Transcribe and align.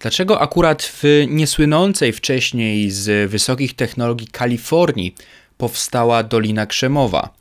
Dlaczego 0.00 0.40
akurat 0.40 0.82
w 0.82 1.02
niesłynącej 1.28 2.12
wcześniej 2.12 2.90
z 2.90 3.30
wysokich 3.30 3.74
technologii 3.74 4.26
Kalifornii 4.26 5.14
powstała 5.56 6.22
Dolina 6.22 6.66
Krzemowa? 6.66 7.34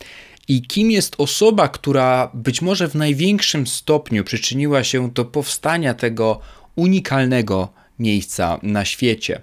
I 0.47 0.62
kim 0.62 0.91
jest 0.91 1.15
osoba, 1.17 1.67
która 1.67 2.31
być 2.33 2.62
może 2.62 2.89
w 2.89 2.96
największym 2.96 3.67
stopniu 3.67 4.23
przyczyniła 4.23 4.83
się 4.83 5.09
do 5.09 5.25
powstania 5.25 5.93
tego 5.93 6.39
unikalnego 6.75 7.70
miejsca 7.99 8.60
na 8.63 8.85
świecie? 8.85 9.42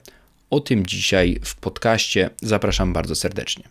O 0.51 0.61
tym 0.61 0.87
dzisiaj 0.87 1.41
w 1.45 1.57
podcaście 1.57 2.31
zapraszam 2.43 2.93
bardzo 2.93 3.15
serdecznie. 3.15 3.65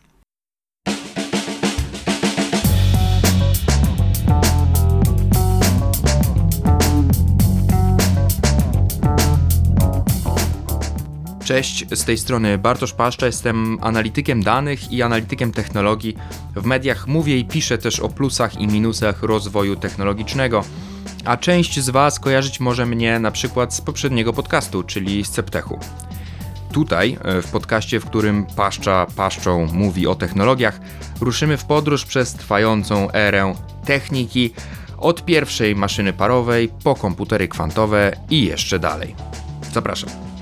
Cześć, 11.45 11.85
z 11.91 12.05
tej 12.05 12.17
strony 12.17 12.57
Bartosz 12.57 12.93
Paszcza, 12.93 13.25
jestem 13.25 13.77
analitykiem 13.81 14.43
danych 14.43 14.91
i 14.91 15.01
analitykiem 15.01 15.51
technologii. 15.51 16.17
W 16.55 16.65
mediach 16.65 17.07
mówię 17.07 17.37
i 17.37 17.45
piszę 17.45 17.77
też 17.77 17.99
o 17.99 18.09
plusach 18.09 18.59
i 18.59 18.67
minusach 18.67 19.23
rozwoju 19.23 19.75
technologicznego, 19.75 20.63
a 21.25 21.37
część 21.37 21.79
z 21.79 21.89
Was 21.89 22.19
kojarzyć 22.19 22.59
może 22.59 22.85
mnie 22.85 23.19
na 23.19 23.31
przykład 23.31 23.73
z 23.73 23.81
poprzedniego 23.81 24.33
podcastu, 24.33 24.83
czyli 24.83 25.25
z 25.25 25.29
Ceptechu. 25.29 25.79
Tutaj, 26.71 27.17
e, 27.21 27.41
w 27.41 27.51
podcaście, 27.51 27.99
w 27.99 28.05
którym 28.05 28.45
Paszcza 28.45 29.07
Paszczą 29.15 29.67
mówi 29.73 30.07
o 30.07 30.15
technologiach, 30.15 30.79
ruszymy 31.21 31.57
w 31.57 31.65
podróż 31.65 32.05
przez 32.05 32.33
trwającą 32.33 33.11
erę 33.11 33.55
techniki, 33.85 34.53
od 34.97 35.25
pierwszej 35.25 35.75
maszyny 35.75 36.13
parowej 36.13 36.69
po 36.83 36.95
komputery 36.95 37.47
kwantowe 37.47 38.15
i 38.29 38.45
jeszcze 38.45 38.79
dalej. 38.79 39.15
Zapraszam. 39.73 40.32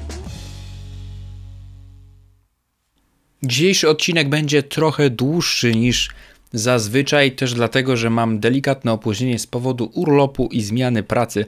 Dzisiejszy 3.43 3.89
odcinek 3.89 4.29
będzie 4.29 4.63
trochę 4.63 5.09
dłuższy 5.09 5.75
niż 5.75 6.09
zazwyczaj, 6.53 7.31
też 7.31 7.53
dlatego, 7.53 7.97
że 7.97 8.09
mam 8.09 8.39
delikatne 8.39 8.91
opóźnienie 8.91 9.39
z 9.39 9.47
powodu 9.47 9.91
urlopu 9.93 10.49
i 10.51 10.61
zmiany 10.61 11.03
pracy, 11.03 11.45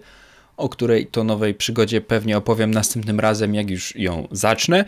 o 0.58 0.70
której 0.70 1.08
to 1.08 1.24
nowej 1.24 1.54
przygodzie 1.54 2.02
pewnie 2.02 2.38
opowiem 2.38 2.72
następnym 2.72 3.20
razem, 3.20 3.56
jak 3.56 3.70
już 3.70 3.96
ją 3.96 4.28
zacznę. 4.32 4.86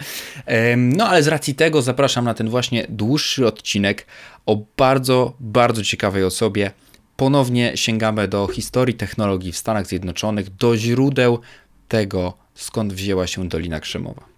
No 0.78 1.08
ale 1.08 1.24
z 1.24 1.28
racji 1.28 1.56
tego 1.56 1.82
zapraszam 1.82 2.26
na 2.26 2.34
ten 2.34 2.50
właśnie 2.50 2.86
dłuższy 2.90 3.48
odcinek 3.48 4.06
o 4.46 4.58
bardzo, 4.78 5.34
bardzo 5.40 5.84
ciekawej 5.84 6.24
osobie. 6.24 6.72
Ponownie 7.18 7.72
sięgamy 7.76 8.28
do 8.28 8.48
historii 8.48 8.96
technologii 8.96 9.52
w 9.52 9.58
Stanach 9.58 9.88
Zjednoczonych, 9.88 10.56
do 10.56 10.78
źródeł 10.78 11.40
tego, 11.88 12.34
skąd 12.56 12.94
wzięła 12.94 13.28
się 13.28 13.50
Dolina 13.50 13.80
Krzemowa. 13.80 14.35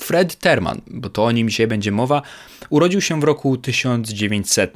Fred 0.00 0.36
Terman, 0.36 0.80
bo 0.86 1.10
to 1.10 1.24
o 1.24 1.32
nim 1.32 1.48
dzisiaj 1.48 1.66
będzie 1.66 1.92
mowa, 1.92 2.22
urodził 2.70 3.00
się 3.00 3.20
w 3.20 3.24
roku 3.24 3.56
1900. 3.56 4.74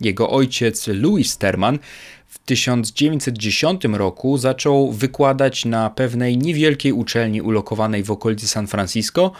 Jego 0.00 0.30
ojciec 0.30 0.86
Louis 0.86 1.38
Terman 1.38 1.78
w 2.26 2.38
1910 2.38 3.84
roku 3.84 4.38
zaczął 4.38 4.92
wykładać 4.92 5.64
na 5.64 5.90
pewnej 5.90 6.38
niewielkiej 6.38 6.92
uczelni 6.92 7.42
ulokowanej 7.42 8.02
w 8.02 8.10
okolicy 8.10 8.48
San 8.48 8.66
Francisco, 8.66 9.32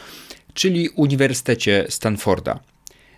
czyli 0.54 0.88
Uniwersytecie 0.88 1.86
Stanforda. 1.88 2.60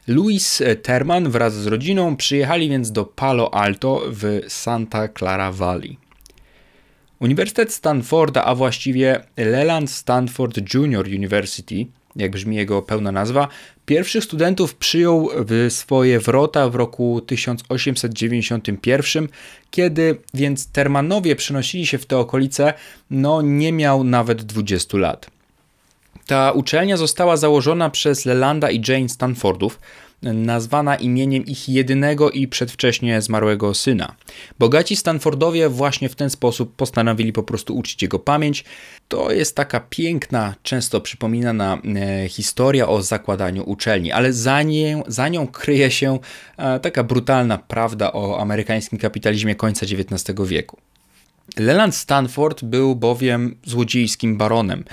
Louis 0.07 0.63
Terman 0.83 1.31
wraz 1.31 1.55
z 1.55 1.67
rodziną 1.67 2.17
przyjechali 2.17 2.69
więc 2.69 2.93
do 2.93 3.05
Palo 3.05 3.55
Alto 3.55 4.03
w 4.11 4.41
Santa 4.49 5.09
Clara 5.09 5.53
Valley. 5.53 5.97
Uniwersytet 7.21 7.73
Stanforda, 7.73 8.45
a 8.45 8.55
właściwie 8.55 9.25
Leland 9.37 9.91
Stanford 9.91 10.75
Junior 10.75 11.07
University, 11.07 11.87
jak 12.17 12.31
brzmi 12.31 12.57
jego 12.57 12.83
pełna 12.83 13.13
nazwa, 13.13 13.49
pierwszych 13.87 14.25
studentów 14.25 14.75
przyjął 14.75 15.31
w 15.35 15.73
swoje 15.73 16.21
wrota 16.21 16.69
w 16.69 16.75
roku 16.75 17.21
1891, 17.21 19.29
kiedy 19.71 20.19
więc 20.35 20.73
Termanowie 20.73 21.37
przenosili 21.37 21.87
się 21.87 21.99
w 21.99 22.07
te 22.07 22.19
okolice, 22.19 22.75
no 23.11 23.43
nie 23.43 23.73
miał 23.73 24.05
nawet 24.05 24.43
20 24.43 24.99
lat. 24.99 25.31
Ta 26.27 26.53
uczelnia 26.53 26.97
została 26.97 27.37
założona 27.37 27.91
przez 27.91 28.25
Lelanda 28.25 28.71
i 28.71 28.83
Jane 28.89 29.09
Stanfordów, 29.09 29.79
nazwana 30.35 30.97
imieniem 30.97 31.45
ich 31.45 31.69
jedynego 31.69 32.31
i 32.31 32.49
przedwcześnie 32.49 33.23
zmarłego 33.23 33.75
syna. 33.75 34.15
Bogaci 34.59 34.97
Stanfordowie 34.97 35.69
właśnie 35.69 36.09
w 36.09 36.15
ten 36.15 36.31
sposób 36.31 36.77
postanowili 36.77 37.33
po 37.33 37.43
prostu 37.43 37.77
uczyć 37.77 38.03
jego 38.03 38.19
pamięć. 38.19 38.65
To 39.09 39.33
jest 39.33 39.57
taka 39.57 39.81
piękna, 39.81 40.55
często 40.63 41.01
przypominana 41.01 41.79
e, 41.97 42.29
historia 42.29 42.89
o 42.89 43.03
zakładaniu 43.03 43.71
uczelni, 43.71 44.13
ale 44.13 44.33
za, 44.33 44.63
nie, 44.63 45.03
za 45.07 45.29
nią 45.29 45.47
kryje 45.47 45.91
się 45.91 46.19
e, 46.57 46.81
taka 46.81 47.05
brutalna 47.05 47.59
prawda 47.59 48.13
o 48.13 48.41
amerykańskim 48.41 48.99
kapitalizmie 48.99 49.55
końca 49.55 49.87
XIX 49.87 50.41
wieku. 50.45 50.79
Leland 51.59 51.95
Stanford 51.95 52.65
był 52.65 52.97
bowiem 52.97 53.57
złodziejskim 53.65 54.37
baronem, 54.37 54.85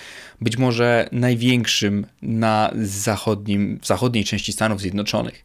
być 0.42 0.58
może 0.58 1.10
największym 1.12 2.06
na 2.22 2.72
zachodnim, 2.82 3.80
w 3.82 3.88
zachodniej 3.88 4.24
części 4.24 4.54
Stanów 4.54 4.82
Zjednoczonych. 4.82 5.44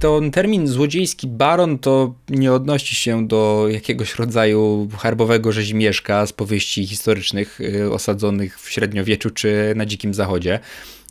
Ten 0.00 0.30
termin 0.30 0.68
złodziejski 0.68 1.26
baron 1.28 1.78
to 1.78 2.14
nie 2.28 2.52
odnosi 2.52 2.94
się 2.94 3.28
do 3.28 3.66
jakiegoś 3.68 4.14
rodzaju 4.14 4.88
herbowego 4.98 5.52
rzezimieszka 5.52 6.26
z 6.26 6.32
powieści 6.32 6.86
historycznych 6.86 7.60
y, 7.60 7.92
osadzonych 7.92 8.60
w 8.60 8.70
średniowieczu 8.70 9.30
czy 9.30 9.72
na 9.76 9.86
Dzikim 9.86 10.14
Zachodzie. 10.14 10.60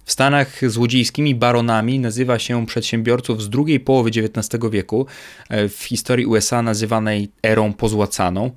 W 0.05 0.11
Stanach 0.11 0.69
złodziejskimi 0.69 1.35
baronami 1.35 1.99
nazywa 1.99 2.39
się 2.39 2.65
przedsiębiorców 2.65 3.43
z 3.43 3.49
drugiej 3.49 3.79
połowy 3.79 4.09
XIX 4.09 4.63
wieku, 4.71 5.05
y, 5.51 5.69
w 5.69 5.83
historii 5.83 6.25
USA 6.25 6.61
nazywanej 6.61 7.29
erą 7.43 7.73
pozłacaną. 7.73 8.51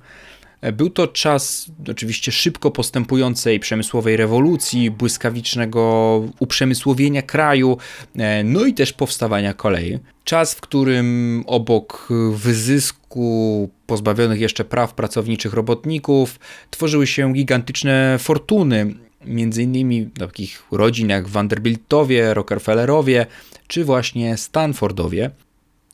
Był 0.73 0.89
to 0.89 1.07
czas 1.07 1.71
oczywiście 1.89 2.31
szybko 2.31 2.71
postępującej 2.71 3.59
przemysłowej 3.59 4.17
rewolucji, 4.17 4.91
błyskawicznego 4.91 6.23
uprzemysłowienia 6.39 7.21
kraju, 7.21 7.77
e, 8.15 8.43
no 8.43 8.65
i 8.65 8.73
też 8.73 8.93
powstawania 8.93 9.53
kolei. 9.53 9.99
Czas, 10.23 10.53
w 10.53 10.61
którym 10.61 11.43
obok 11.47 12.09
wyzysku 12.31 13.69
pozbawionych 13.85 14.39
jeszcze 14.39 14.65
praw 14.65 14.93
pracowniczych 14.93 15.53
robotników 15.53 16.39
tworzyły 16.69 17.07
się 17.07 17.33
gigantyczne 17.33 18.17
fortuny, 18.19 18.95
między 19.25 19.63
innymi 19.63 20.09
takich 20.19 20.63
rodzin 20.71 21.09
jak 21.09 21.27
Vanderbiltowie, 21.27 22.33
Rockefellerowie 22.33 23.25
czy 23.67 23.85
właśnie 23.85 24.37
Stanfordowie. 24.37 25.31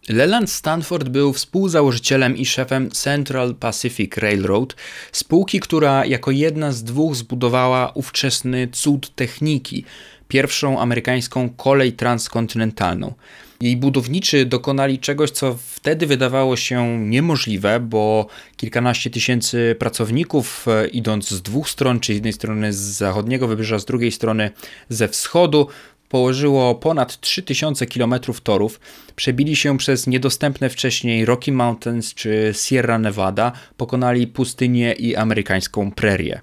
Leland 0.10 0.52
Stanford 0.52 1.10
był 1.10 1.34
współzałożycielem 1.34 2.38
i 2.38 2.46
szefem 2.46 2.92
Central 2.92 3.56
Pacific 3.56 4.18
Railroad, 4.18 4.76
spółki, 5.12 5.60
która 5.60 6.06
jako 6.06 6.32
jedna 6.32 6.72
z 6.72 6.84
dwóch 6.84 7.16
zbudowała 7.16 7.92
ówczesny 7.94 8.68
cud 8.72 9.16
techniki, 9.16 9.86
pierwszą 10.28 10.80
amerykańską 10.80 11.50
kolej 11.50 11.94
transkontynentalną. 11.94 13.14
Jej 13.62 13.78
budowniczy 13.78 14.46
dokonali 14.46 15.00
czegoś, 15.00 15.32
co 15.32 15.58
wtedy 15.68 16.08
wydawało 16.08 16.56
się 16.56 17.00
niemożliwe, 17.00 17.80
bo 17.80 18.28
kilkanaście 18.58 19.10
tysięcy 19.10 19.76
pracowników, 19.80 20.66
e, 20.68 20.88
idąc 20.88 21.30
z 21.30 21.42
dwóch 21.42 21.70
stron, 21.70 22.00
czy 22.00 22.14
z 22.14 22.16
jednej 22.16 22.34
strony 22.34 22.74
z 22.74 22.78
zachodniego 22.78 23.48
wybrzeża, 23.48 23.80
z 23.80 23.86
drugiej 23.86 24.12
strony 24.12 24.52
ze 24.90 25.08
wschodu, 25.08 25.68
położyło 26.10 26.76
ponad 26.76 27.20
3000 27.20 27.86
km 27.86 28.14
torów, 28.44 28.80
przebili 29.16 29.56
się 29.56 29.78
przez 29.78 30.08
niedostępne 30.08 30.70
wcześniej 30.70 31.26
Rocky 31.26 31.52
Mountains 31.52 32.14
czy 32.14 32.54
Sierra 32.54 33.00
Nevada, 33.00 33.52
pokonali 33.78 34.28
pustynię 34.28 34.94
i 34.94 35.16
amerykańską 35.16 35.92
prerię. 35.92 36.42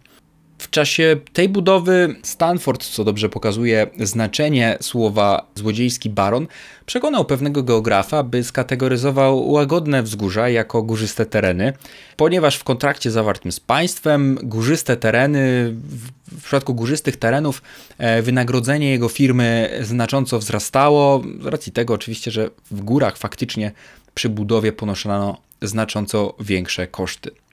W 0.66 0.70
czasie 0.70 1.16
tej 1.32 1.48
budowy 1.48 2.16
Stanford, 2.22 2.84
co 2.84 3.04
dobrze 3.04 3.28
pokazuje 3.28 3.86
znaczenie 4.00 4.78
słowa 4.80 5.46
złodziejski 5.54 6.10
baron, 6.10 6.46
przekonał 6.86 7.24
pewnego 7.24 7.62
geografa, 7.62 8.22
by 8.22 8.44
skategoryzował 8.44 9.50
łagodne 9.50 10.02
wzgórza 10.02 10.48
jako 10.48 10.82
górzyste 10.82 11.26
tereny, 11.26 11.72
ponieważ 12.16 12.56
w 12.56 12.64
kontrakcie 12.64 13.10
zawartym 13.10 13.52
z 13.52 13.60
państwem 13.60 14.38
górzyste 14.42 14.96
tereny, 14.96 15.74
w 16.32 16.42
przypadku 16.42 16.74
górzystych 16.74 17.16
terenów 17.16 17.62
e, 17.98 18.22
wynagrodzenie 18.22 18.90
jego 18.90 19.08
firmy 19.08 19.78
znacząco 19.82 20.38
wzrastało, 20.38 21.22
z 21.40 21.46
racji 21.46 21.72
tego 21.72 21.94
oczywiście, 21.94 22.30
że 22.30 22.50
w 22.70 22.80
górach 22.80 23.16
faktycznie 23.16 23.72
przy 24.14 24.28
budowie 24.28 24.72
ponoszono 24.72 25.36
znacząco 25.62 26.34
większe 26.40 26.86
koszty. 26.86 27.45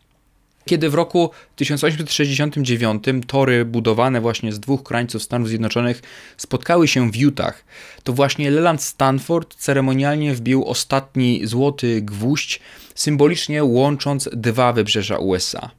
Kiedy 0.65 0.89
w 0.89 0.94
roku 0.94 1.30
1869 1.56 3.04
tory 3.27 3.65
budowane 3.65 4.21
właśnie 4.21 4.51
z 4.54 4.60
dwóch 4.60 4.83
krańców 4.83 5.24
Stanów 5.24 5.48
Zjednoczonych 5.48 6.01
spotkały 6.38 6.88
się 6.88 7.12
w 7.12 7.15
Utah, 7.15 7.63
to 8.04 8.13
właśnie 8.13 8.51
Leland 8.51 8.81
Stanford 8.81 9.56
ceremonialnie 9.56 10.33
wbił 10.33 10.65
ostatni 10.65 11.42
złoty 11.44 12.01
gwóźdź, 12.01 12.60
symbolicznie 12.95 13.63
łącząc 13.63 14.30
dwa 14.33 14.74
wybrzeża 14.74 15.18
USA. 15.18 15.71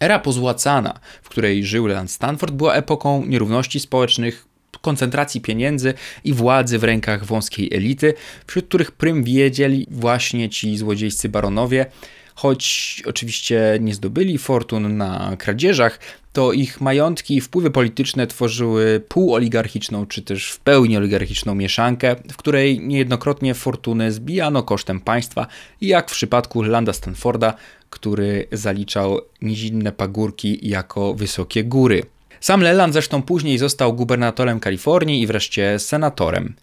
Era 0.00 0.18
pozłacana, 0.18 1.00
w 1.22 1.28
której 1.28 1.64
żył 1.64 1.86
Leland 1.86 2.10
Stanford, 2.10 2.54
była 2.54 2.74
epoką 2.74 3.24
nierówności 3.26 3.80
społecznych, 3.80 4.46
koncentracji 4.80 5.40
pieniędzy 5.40 5.94
i 6.24 6.32
władzy 6.32 6.78
w 6.78 6.84
rękach 6.84 7.24
wąskiej 7.24 7.74
elity, 7.74 8.14
wśród 8.46 8.68
których 8.68 8.92
prym 8.92 9.24
wiedzieli 9.24 9.86
właśnie 9.90 10.48
ci 10.48 10.76
złodziejscy 10.76 11.28
baronowie, 11.28 11.86
choć 12.34 13.02
oczywiście 13.06 13.78
nie 13.80 13.94
zdobyli 13.94 14.38
fortun 14.38 14.96
na 14.96 15.36
kradzieżach, 15.38 15.98
to 16.32 16.52
ich 16.52 16.80
majątki 16.80 17.36
i 17.36 17.40
wpływy 17.40 17.70
polityczne 17.70 18.26
tworzyły 18.26 19.02
półoligarchiczną 19.08 20.06
czy 20.06 20.22
też 20.22 20.50
w 20.50 20.60
pełni 20.60 20.96
oligarchiczną 20.96 21.54
mieszankę, 21.54 22.16
w 22.32 22.36
której 22.36 22.80
niejednokrotnie 22.80 23.54
fortuny 23.54 24.12
zbijano 24.12 24.62
kosztem 24.62 25.00
państwa 25.00 25.46
jak 25.80 26.10
w 26.10 26.12
przypadku 26.12 26.62
Landa 26.62 26.92
Stanforda, 26.92 27.54
który 27.90 28.46
zaliczał 28.52 29.20
nizinne 29.42 29.92
pagórki 29.92 30.68
jako 30.68 31.14
wysokie 31.14 31.64
góry. 31.64 32.02
Sam 32.40 32.60
Leland 32.60 32.92
zresztą 32.92 33.22
później 33.22 33.58
został 33.58 33.92
gubernatorem 33.92 34.60
Kalifornii 34.60 35.22
i 35.22 35.26
wreszcie 35.26 35.78
senatorem. 35.78 36.54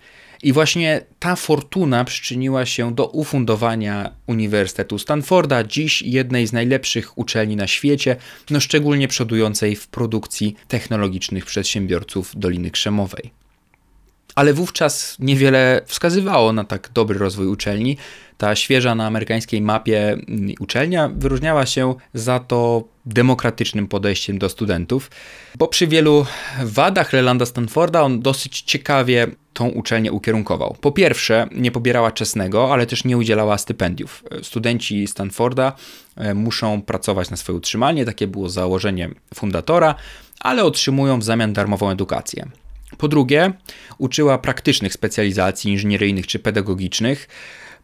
I 0.43 0.53
właśnie 0.53 1.01
ta 1.19 1.35
fortuna 1.35 2.03
przyczyniła 2.03 2.65
się 2.65 2.95
do 2.95 3.07
ufundowania 3.07 4.15
Uniwersytetu 4.27 4.99
Stanforda, 4.99 5.63
dziś 5.63 6.01
jednej 6.01 6.47
z 6.47 6.53
najlepszych 6.53 7.17
uczelni 7.17 7.55
na 7.55 7.67
świecie, 7.67 8.15
no 8.49 8.59
szczególnie 8.59 9.07
przodującej 9.07 9.75
w 9.75 9.87
produkcji 9.87 10.55
technologicznych 10.67 11.45
przedsiębiorców 11.45 12.31
Doliny 12.35 12.71
Krzemowej. 12.71 13.40
Ale 14.35 14.53
wówczas 14.53 15.15
niewiele 15.19 15.81
wskazywało 15.85 16.53
na 16.53 16.63
tak 16.63 16.89
dobry 16.93 17.19
rozwój 17.19 17.47
uczelni. 17.47 17.97
Ta 18.37 18.55
świeża 18.55 18.95
na 18.95 19.07
amerykańskiej 19.07 19.61
mapie 19.61 20.11
mm, 20.11 20.51
uczelnia 20.59 21.09
wyróżniała 21.15 21.65
się 21.65 21.95
za 22.13 22.39
to 22.39 22.83
demokratycznym 23.05 23.87
podejściem 23.87 24.39
do 24.39 24.49
studentów, 24.49 25.11
bo 25.57 25.67
przy 25.67 25.87
wielu 25.87 26.25
wadach 26.63 27.13
Lelanda 27.13 27.45
Stanforda 27.45 28.01
on 28.01 28.19
dosyć 28.19 28.61
ciekawie 28.61 29.27
tą 29.53 29.69
uczelnię 29.69 30.11
ukierunkował. 30.11 30.75
Po 30.81 30.91
pierwsze, 30.91 31.47
nie 31.51 31.71
pobierała 31.71 32.11
czesnego, 32.11 32.73
ale 32.73 32.85
też 32.85 33.03
nie 33.03 33.17
udzielała 33.17 33.57
stypendiów. 33.57 34.23
Studenci 34.43 35.07
Stanforda 35.07 35.73
e, 36.15 36.33
muszą 36.33 36.81
pracować 36.81 37.29
na 37.29 37.37
swoje 37.37 37.57
utrzymanie, 37.57 38.05
takie 38.05 38.27
było 38.27 38.49
założenie 38.49 39.09
fundatora, 39.33 39.95
ale 40.39 40.63
otrzymują 40.63 41.19
w 41.19 41.23
zamian 41.23 41.53
darmową 41.53 41.89
edukację. 41.89 42.45
Po 43.01 43.07
drugie, 43.07 43.53
uczyła 43.97 44.37
praktycznych 44.37 44.93
specjalizacji 44.93 45.71
inżynieryjnych 45.71 46.27
czy 46.27 46.39
pedagogicznych. 46.39 47.27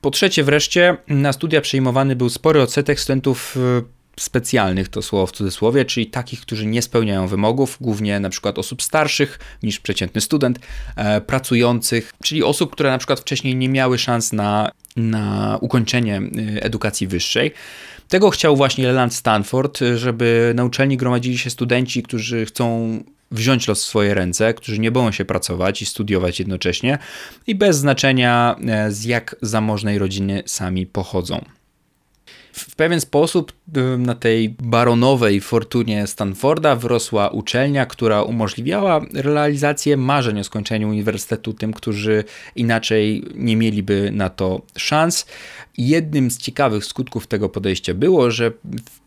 Po 0.01 0.11
trzecie, 0.11 0.43
wreszcie, 0.43 0.97
na 1.07 1.33
studia 1.33 1.61
przyjmowany 1.61 2.15
był 2.15 2.29
spory 2.29 2.61
odsetek 2.61 2.99
studentów 2.99 3.57
e, 3.57 3.81
specjalnych, 4.19 4.87
to 4.89 5.01
słowo 5.01 5.27
w 5.27 5.31
cudzysłowie, 5.31 5.85
czyli 5.85 6.07
takich, 6.07 6.41
którzy 6.41 6.65
nie 6.65 6.81
spełniają 6.81 7.27
wymogów, 7.27 7.77
głównie 7.81 8.19
na 8.19 8.29
przykład 8.29 8.59
osób 8.59 8.81
starszych 8.81 9.39
niż 9.63 9.79
przeciętny 9.79 10.21
student, 10.21 10.59
e, 10.95 11.21
pracujących, 11.21 12.13
czyli 12.23 12.43
osób, 12.43 12.71
które 12.71 12.91
na 12.91 12.97
przykład 12.97 13.19
wcześniej 13.19 13.55
nie 13.55 13.69
miały 13.69 13.97
szans 13.97 14.33
na, 14.33 14.71
na 14.95 15.57
ukończenie 15.61 16.17
e, 16.17 16.63
edukacji 16.63 17.07
wyższej. 17.07 17.51
Tego 18.07 18.29
chciał 18.29 18.55
właśnie 18.55 18.87
Leland 18.87 19.13
Stanford, 19.13 19.79
żeby 19.95 20.53
na 20.55 20.65
uczelni 20.65 20.97
gromadzili 20.97 21.37
się 21.37 21.49
studenci, 21.49 22.03
którzy 22.03 22.45
chcą 22.45 22.99
wziąć 23.31 23.67
los 23.67 23.83
w 23.83 23.87
swoje 23.87 24.13
ręce, 24.13 24.53
którzy 24.53 24.79
nie 24.79 24.91
boją 24.91 25.11
się 25.11 25.25
pracować 25.25 25.81
i 25.81 25.85
studiować 25.85 26.39
jednocześnie 26.39 26.97
i 27.47 27.55
bez 27.55 27.77
znaczenia 27.77 28.55
e, 28.67 28.91
z 28.91 29.05
jak 29.05 29.35
zamożnej 29.41 29.97
rodziny 29.99 30.43
sami 30.45 30.85
pochodzą. 30.85 31.56
W 32.57 32.75
pewien 32.75 33.01
sposób 33.01 33.53
na 33.97 34.15
tej 34.15 34.49
baronowej 34.49 35.41
fortunie 35.41 36.07
Stanforda 36.07 36.75
wyrosła 36.75 37.29
uczelnia, 37.29 37.85
która 37.85 38.23
umożliwiała 38.23 39.01
realizację 39.13 39.97
marzeń 39.97 40.39
o 40.39 40.43
skończeniu 40.43 40.89
uniwersytetu 40.89 41.53
tym, 41.53 41.73
którzy 41.73 42.23
inaczej 42.55 43.23
nie 43.35 43.55
mieliby 43.55 44.11
na 44.11 44.29
to 44.29 44.61
szans. 44.77 45.25
Jednym 45.77 46.31
z 46.31 46.37
ciekawych 46.37 46.85
skutków 46.85 47.27
tego 47.27 47.49
podejścia 47.49 47.93
było, 47.93 48.31
że 48.31 48.51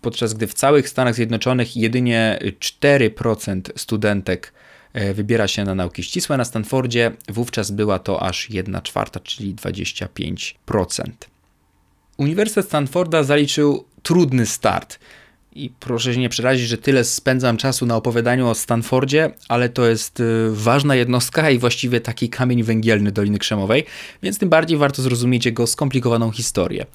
podczas 0.00 0.34
gdy 0.34 0.46
w 0.46 0.54
całych 0.54 0.88
Stanach 0.88 1.14
Zjednoczonych 1.14 1.76
jedynie 1.76 2.38
4% 2.60 3.60
studentek 3.76 4.52
e, 4.92 5.14
wybiera 5.14 5.48
się 5.48 5.64
na 5.64 5.74
nauki 5.74 6.02
ścisłe 6.02 6.36
na 6.36 6.44
Stanfordzie, 6.44 7.12
wówczas 7.28 7.70
była 7.70 7.98
to 7.98 8.22
aż 8.22 8.50
1 8.50 8.80
czwarta, 8.82 9.20
czyli 9.20 9.54
25%. 9.54 11.30
Uniwersytet 12.20 12.66
Stanforda 12.66 13.22
zaliczył 13.22 13.84
trudny 14.02 14.46
start. 14.46 14.98
I 15.52 15.70
proszę 15.80 16.14
się 16.14 16.20
nie 16.20 16.28
przerazić, 16.28 16.68
że 16.68 16.78
tyle 16.78 17.04
spędzam 17.04 17.56
czasu 17.56 17.86
na 17.86 17.96
opowiadaniu 17.96 18.48
o 18.48 18.54
Stanfordzie, 18.54 19.30
ale 19.48 19.68
to 19.68 19.86
jest 19.86 20.20
y, 20.20 20.24
ważna 20.50 20.94
jednostka 20.94 21.50
i 21.50 21.58
właściwie 21.58 22.00
taki 22.00 22.28
kamień 22.28 22.62
węgielny 22.62 23.12
Doliny 23.12 23.38
Krzemowej, 23.38 23.84
więc 24.22 24.38
tym 24.38 24.48
bardziej 24.48 24.78
warto 24.78 25.02
zrozumieć 25.02 25.46
jego 25.46 25.66
skomplikowaną 25.66 26.30
historię. 26.30 26.86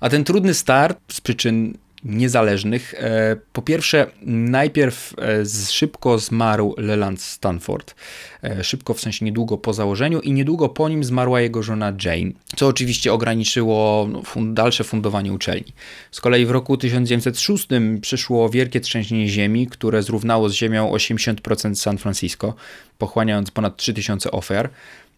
A 0.00 0.08
ten 0.08 0.24
trudny 0.24 0.54
start 0.54 0.98
z 1.12 1.20
przyczyn 1.20 1.74
niezależnych. 2.04 2.94
E, 2.94 3.36
po 3.52 3.62
pierwsze, 3.62 4.06
najpierw 4.26 5.14
e, 5.18 5.46
szybko 5.70 6.18
zmarł 6.18 6.74
Leland 6.78 7.22
Stanford. 7.22 7.94
E, 8.42 8.64
szybko, 8.64 8.94
w 8.94 9.00
sensie 9.00 9.24
niedługo 9.24 9.58
po 9.58 9.72
założeniu 9.72 10.20
i 10.20 10.32
niedługo 10.32 10.68
po 10.68 10.88
nim 10.88 11.04
zmarła 11.04 11.40
jego 11.40 11.62
żona 11.62 11.92
Jane, 12.04 12.32
co 12.56 12.66
oczywiście 12.66 13.12
ograniczyło 13.12 14.08
no, 14.12 14.22
dalsze 14.52 14.84
fundowanie 14.84 15.32
uczelni. 15.32 15.72
Z 16.10 16.20
kolei 16.20 16.46
w 16.46 16.50
roku 16.50 16.76
1906 16.76 17.68
przyszło 18.00 18.48
wielkie 18.48 18.80
trzęsienie 18.80 19.28
ziemi, 19.28 19.66
które 19.66 20.02
zrównało 20.02 20.48
z 20.48 20.54
ziemią 20.54 20.92
80% 20.92 21.74
San 21.74 21.98
Francisco, 21.98 22.54
pochłaniając 22.98 23.50
ponad 23.50 23.76
3000 23.76 24.30
ofiar. 24.30 24.70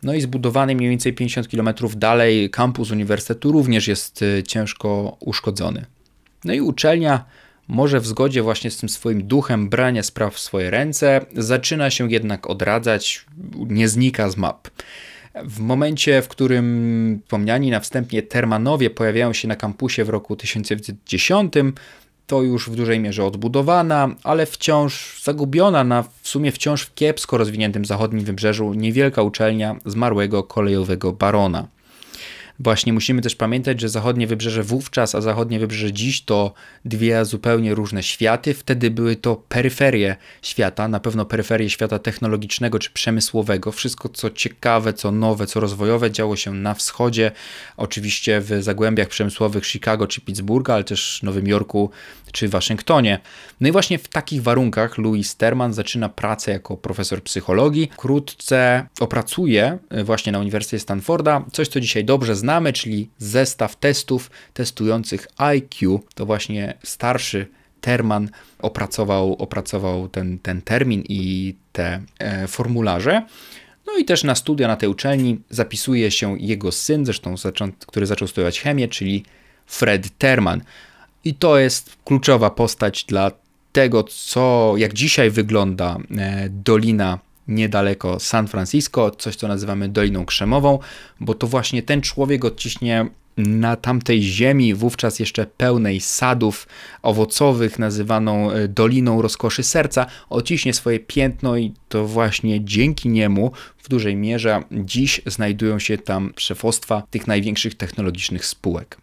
No 0.03 0.15
i 0.15 0.21
zbudowany 0.21 0.75
mniej 0.75 0.91
więcej 0.91 1.13
50 1.13 1.49
km 1.49 1.69
dalej 1.97 2.51
kampus 2.51 2.91
uniwersytetu 2.91 3.53
również 3.53 3.89
jest 3.89 4.25
ciężko 4.47 5.17
uszkodzony. 5.21 5.87
No 6.45 6.53
i 6.55 6.61
uczelnia 6.61 7.25
może 7.69 8.01
w 8.01 8.07
zgodzie 8.07 8.43
właśnie 8.43 8.71
z 8.71 8.77
tym 8.77 8.89
swoim 8.89 9.27
duchem 9.27 9.69
brania 9.69 10.03
spraw 10.03 10.35
w 10.35 10.39
swoje 10.39 10.71
ręce, 10.71 11.21
zaczyna 11.33 11.91
się 11.91 12.11
jednak 12.11 12.51
odradzać, 12.51 13.27
nie 13.57 13.89
znika 13.89 14.31
z 14.31 14.37
map. 14.37 14.69
W 15.45 15.61
momencie, 15.61 16.23
w 16.23 16.29
którym 16.29 17.21
wspomniani 17.23 17.71
na 17.71 17.81
wstępie 17.81 18.23
Termanowie 18.23 18.91
pojawiają 18.91 19.33
się 19.33 19.49
na 19.49 19.57
kampusie 19.57 20.05
w 20.05 20.09
roku 20.09 20.37
1910, 20.37 21.53
to 22.27 22.43
już 22.43 22.71
w 22.71 22.77
dużej 22.77 23.01
mierze 23.01 23.25
odbudowana, 23.25 24.15
ale 24.23 24.47
wciąż 24.47 25.23
zagubiona 25.23 25.85
na 25.85 26.03
w 26.03 26.29
sumie 26.29 26.53
wciąż 26.53 26.83
w 26.83 26.95
kiepsko 26.95 27.39
rozwiniętym 27.39 27.85
zachodnim 27.85 28.25
wybrzeżu 28.25 28.75
niewielka 28.75 29.23
uczelnia 29.23 29.77
zmarłego 29.87 30.43
kolejowego 30.43 31.13
barona. 31.13 31.69
Właśnie 32.59 32.93
musimy 32.93 33.23
też 33.23 33.37
pamiętać, 33.37 33.81
że 33.81 33.89
zachodnie 33.89 34.27
wybrzeże 34.27 34.63
wówczas, 34.63 35.15
a 35.15 35.21
zachodnie 35.21 35.59
wybrzeże 35.59 35.93
dziś 35.93 36.23
to 36.23 36.53
dwie 36.85 37.25
zupełnie 37.25 37.75
różne 37.75 38.03
światy. 38.03 38.55
Wtedy 38.55 38.91
były 38.91 39.17
to 39.17 39.37
peryferie 39.49 40.17
świata, 40.43 40.89
na 40.89 41.01
pewno 41.01 41.25
peryferie 41.25 41.71
świata 41.71 41.99
technologicznego 41.99 42.79
czy 42.79 42.91
przemysłowego. 42.91 43.73
Wszystko, 43.73 44.09
co 44.09 44.31
ciekawe, 44.31 44.93
co 44.93 45.11
nowe, 45.11 45.47
co 45.47 45.61
rozwojowe, 45.61 46.11
działo 46.11 46.37
się 46.37 46.55
na 46.55 46.75
wschodzie, 46.75 47.33
oczywiście 47.77 48.41
w 48.41 48.63
zagłębiach 48.63 49.09
przemysłowych 49.09 49.67
Chicago 49.67 50.07
czy 50.07 50.21
Pittsburgha, 50.21 50.75
ale 50.75 50.85
też 50.85 51.23
Nowym 51.23 51.47
Jorku 51.47 51.91
czy 52.33 52.49
Waszyngtonie. 52.49 53.19
No 53.61 53.69
i 53.69 53.73
właśnie 53.73 53.99
w 53.99 54.09
takich 54.09 54.43
warunkach 54.43 54.99
Louis 54.99 55.31
Sterman 55.31 55.73
zaczyna 55.73 56.09
pracę 56.09 56.53
jako 56.53 56.77
profesor 56.77 57.23
psychologii. 57.23 57.91
Wkrótce 57.93 58.87
opracuje 59.01 59.79
właśnie 60.05 60.33
na 60.33 60.39
Uniwersytecie 60.39 60.81
Stanforda 60.81 61.45
coś, 61.53 61.69
co 61.69 61.81
dzisiaj 61.81 62.05
dobrze 62.05 62.37
czyli 62.73 63.11
zestaw 63.19 63.77
testów 63.77 64.31
testujących 64.55 65.27
IQ. 65.37 66.01
To 66.15 66.27
właśnie 66.27 66.75
starszy 66.83 67.47
Terman 67.81 68.31
opracował, 68.59 69.33
opracował 69.33 70.09
ten, 70.09 70.39
ten 70.39 70.63
termin 70.63 71.05
i 71.09 71.55
te 71.73 72.01
e, 72.19 72.49
formularze. 72.49 73.23
No 73.87 73.97
i 73.99 74.05
też 74.05 74.25
na 74.25 74.35
studia 74.35 74.69
na 74.69 74.77
tej 74.77 74.89
uczelni 74.89 75.41
zapisuje 75.51 76.11
się 76.11 76.39
jego 76.39 76.73
syn, 76.73 77.05
zresztą 77.05 77.37
zaczą, 77.37 77.73
który 77.73 78.07
zaczął 78.07 78.29
studiować 78.29 78.61
chemię, 78.61 78.89
czyli 78.89 79.25
Fred 79.67 80.19
Terman. 80.19 80.63
I 81.25 81.35
to 81.35 81.59
jest 81.59 81.97
kluczowa 82.05 82.51
postać 82.51 83.05
dla 83.05 83.31
tego, 83.73 84.05
co, 84.05 84.75
jak 84.77 84.93
dzisiaj 84.93 85.31
wygląda 85.31 85.97
e, 86.19 86.49
Dolina 86.51 87.19
niedaleko 87.49 88.21
San 88.21 88.49
Francisco, 88.49 89.11
coś 89.11 89.37
co 89.37 89.49
nazywamy 89.49 89.89
Doliną 89.89 90.25
Krzemową, 90.25 90.79
bo 91.21 91.35
to 91.35 91.47
właśnie 91.47 91.83
ten 91.83 92.01
człowiek 92.01 92.45
odciśnie 92.45 93.07
na 93.37 93.77
tamtej 93.77 94.23
ziemi, 94.23 94.75
wówczas 94.75 95.19
jeszcze 95.19 95.47
pełnej 95.47 96.01
sadów 96.01 96.67
owocowych, 97.03 97.79
nazywaną 97.79 98.51
e, 98.51 98.69
Doliną 98.69 99.23
Rozkoszy 99.23 99.63
Serca, 99.63 100.07
odciśnie 100.31 100.75
swoje 100.75 101.01
piętno 101.01 101.57
i 101.57 101.73
to 101.89 102.07
właśnie 102.07 102.65
dzięki 102.65 103.09
niemu 103.09 103.53
w 103.79 103.89
dużej 103.89 104.17
mierze 104.17 104.63
dziś 104.73 105.21
znajdują 105.27 105.79
się 105.79 105.99
tam 105.99 106.33
szefostwa 106.37 107.03
tych 107.11 107.27
największych 107.27 107.75
technologicznych 107.75 108.47
spółek. 108.47 108.99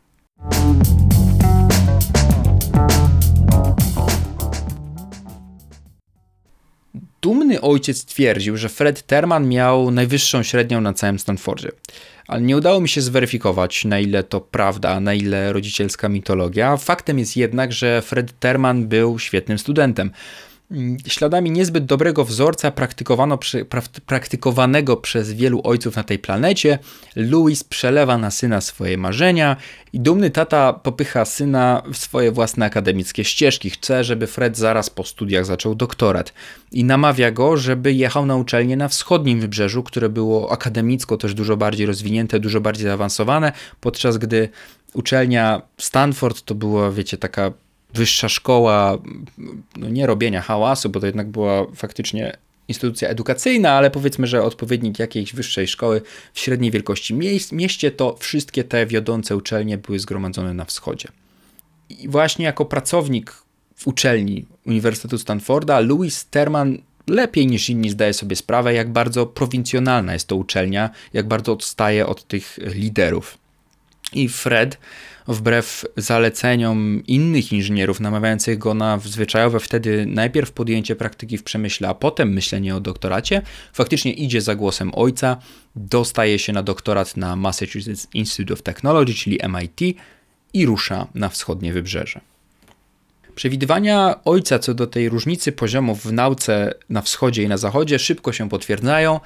Dumny 7.21 7.61
ojciec 7.61 8.05
twierdził, 8.05 8.57
że 8.57 8.69
Fred 8.69 9.01
Terman 9.01 9.49
miał 9.49 9.91
najwyższą 9.91 10.43
średnią 10.43 10.81
na 10.81 10.93
całym 10.93 11.19
Stanfordzie. 11.19 11.71
Ale 12.27 12.41
nie 12.41 12.57
udało 12.57 12.81
mi 12.81 12.89
się 12.89 13.01
zweryfikować, 13.01 13.85
na 13.85 13.99
ile 13.99 14.23
to 14.23 14.41
prawda, 14.41 14.99
na 14.99 15.13
ile 15.13 15.53
rodzicielska 15.53 16.09
mitologia. 16.09 16.77
Faktem 16.77 17.19
jest 17.19 17.37
jednak, 17.37 17.73
że 17.73 18.01
Fred 18.01 18.39
Terman 18.39 18.87
był 18.87 19.19
świetnym 19.19 19.59
studentem. 19.59 20.11
Mm, 20.71 20.97
śladami 21.07 21.51
niezbyt 21.51 21.85
dobrego 21.85 22.25
wzorca 22.25 22.71
praktykowano, 22.71 23.39
praktykowanego 24.05 24.97
przez 24.97 25.33
wielu 25.33 25.61
ojców 25.63 25.95
na 25.95 26.03
tej 26.03 26.19
planecie, 26.19 26.79
Louis 27.15 27.63
przelewa 27.63 28.17
na 28.17 28.31
syna 28.31 28.61
swoje 28.61 28.97
marzenia 28.97 29.57
i 29.93 29.99
dumny 29.99 30.29
tata 30.29 30.73
popycha 30.73 31.25
syna 31.25 31.83
w 31.93 31.97
swoje 31.97 32.31
własne 32.31 32.65
akademickie 32.65 33.23
ścieżki. 33.23 33.69
Chce, 33.69 34.03
żeby 34.03 34.27
Fred 34.27 34.57
zaraz 34.57 34.89
po 34.89 35.03
studiach 35.03 35.45
zaczął 35.45 35.75
doktorat 35.75 36.33
i 36.71 36.83
namawia 36.83 37.31
go, 37.31 37.57
żeby 37.57 37.93
jechał 37.93 38.25
na 38.25 38.35
uczelnię 38.35 38.77
na 38.77 38.87
wschodnim 38.87 39.39
wybrzeżu, 39.39 39.83
które 39.83 40.09
było 40.09 40.51
akademicko 40.51 41.17
też 41.17 41.33
dużo 41.33 41.57
bardziej 41.57 41.85
rozwinięte, 41.85 42.39
dużo 42.39 42.61
bardziej 42.61 42.85
zaawansowane, 42.85 43.51
podczas 43.81 44.17
gdy 44.17 44.49
uczelnia 44.93 45.61
Stanford 45.77 46.41
to 46.41 46.55
była, 46.55 46.91
wiecie, 46.91 47.17
taka 47.17 47.51
wyższa 47.93 48.29
szkoła, 48.29 48.97
no 49.77 49.89
nie 49.89 50.07
robienia 50.07 50.41
hałasu, 50.41 50.89
bo 50.89 50.99
to 50.99 51.05
jednak 51.05 51.29
była 51.29 51.65
faktycznie 51.75 52.37
instytucja 52.67 53.09
edukacyjna, 53.09 53.71
ale 53.71 53.91
powiedzmy, 53.91 54.27
że 54.27 54.43
odpowiednik 54.43 54.99
jakiejś 54.99 55.33
wyższej 55.33 55.67
szkoły 55.67 56.01
w 56.33 56.39
średniej 56.39 56.71
wielkości 56.71 57.13
mieście, 57.51 57.91
to 57.91 58.15
wszystkie 58.19 58.63
te 58.63 58.85
wiodące 58.85 59.35
uczelnie 59.35 59.77
były 59.77 59.99
zgromadzone 59.99 60.53
na 60.53 60.65
wschodzie. 60.65 61.07
I 61.89 62.09
właśnie 62.09 62.45
jako 62.45 62.65
pracownik 62.65 63.33
w 63.75 63.87
uczelni 63.87 64.45
Uniwersytetu 64.65 65.17
Stanforda, 65.17 65.79
Louis 65.79 66.25
Terman 66.25 66.77
lepiej 67.07 67.47
niż 67.47 67.69
inni 67.69 67.89
zdaje 67.89 68.13
sobie 68.13 68.35
sprawę, 68.35 68.73
jak 68.73 68.91
bardzo 68.91 69.25
prowincjonalna 69.25 70.13
jest 70.13 70.27
to 70.27 70.35
uczelnia, 70.35 70.89
jak 71.13 71.27
bardzo 71.27 71.53
odstaje 71.53 72.07
od 72.07 72.27
tych 72.27 72.57
liderów. 72.57 73.37
I 74.13 74.29
Fred 74.29 74.77
wbrew 75.27 75.85
zaleceniom 75.97 77.03
innych 77.07 77.53
inżynierów 77.53 77.99
namawiających 77.99 78.57
go 78.57 78.73
na 78.73 78.99
zwyczajowe 78.99 79.59
wtedy 79.59 80.05
najpierw 80.05 80.51
podjęcie 80.51 80.95
praktyki 80.95 81.37
w 81.37 81.43
przemyśle, 81.43 81.89
a 81.89 81.93
potem 81.93 82.33
myślenie 82.33 82.75
o 82.75 82.79
doktoracie, 82.79 83.41
faktycznie 83.73 84.13
idzie 84.13 84.41
za 84.41 84.55
głosem 84.55 84.91
ojca, 84.95 85.37
dostaje 85.75 86.39
się 86.39 86.53
na 86.53 86.63
doktorat 86.63 87.17
na 87.17 87.35
Massachusetts 87.35 88.07
Institute 88.13 88.53
of 88.53 88.61
Technology, 88.61 89.13
czyli 89.13 89.39
MIT 89.49 89.97
i 90.53 90.65
rusza 90.65 91.07
na 91.15 91.29
wschodnie 91.29 91.73
wybrzeże. 91.73 92.21
Przewidywania 93.35 94.23
ojca 94.25 94.59
co 94.59 94.73
do 94.73 94.87
tej 94.87 95.09
różnicy 95.09 95.51
poziomów 95.51 96.03
w 96.05 96.13
nauce 96.13 96.73
na 96.89 97.01
wschodzie 97.01 97.43
i 97.43 97.47
na 97.47 97.57
zachodzie 97.57 97.99
szybko 97.99 98.33
się 98.33 98.49
potwierdzają 98.49 99.19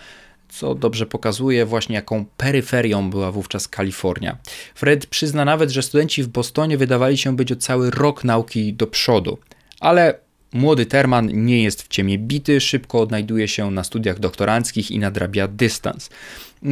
co 0.59 0.75
dobrze 0.75 1.05
pokazuje 1.05 1.65
właśnie 1.65 1.95
jaką 1.95 2.25
peryferią 2.37 3.09
była 3.09 3.31
wówczas 3.31 3.67
Kalifornia. 3.67 4.37
Fred 4.75 5.05
przyzna 5.05 5.45
nawet, 5.45 5.69
że 5.69 5.81
studenci 5.81 6.23
w 6.23 6.27
Bostonie 6.27 6.77
wydawali 6.77 7.17
się 7.17 7.35
być 7.35 7.51
o 7.51 7.55
cały 7.55 7.91
rok 7.91 8.23
nauki 8.23 8.73
do 8.73 8.87
przodu, 8.87 9.37
ale 9.79 10.19
młody 10.53 10.85
Terman 10.85 11.45
nie 11.45 11.63
jest 11.63 11.83
w 11.83 11.87
ciemię 11.87 12.17
bity, 12.17 12.61
szybko 12.61 12.99
odnajduje 12.99 13.47
się 13.47 13.71
na 13.71 13.83
studiach 13.83 14.19
doktoranckich 14.19 14.91
i 14.91 14.99
nadrabia 14.99 15.47
dystans. 15.47 16.09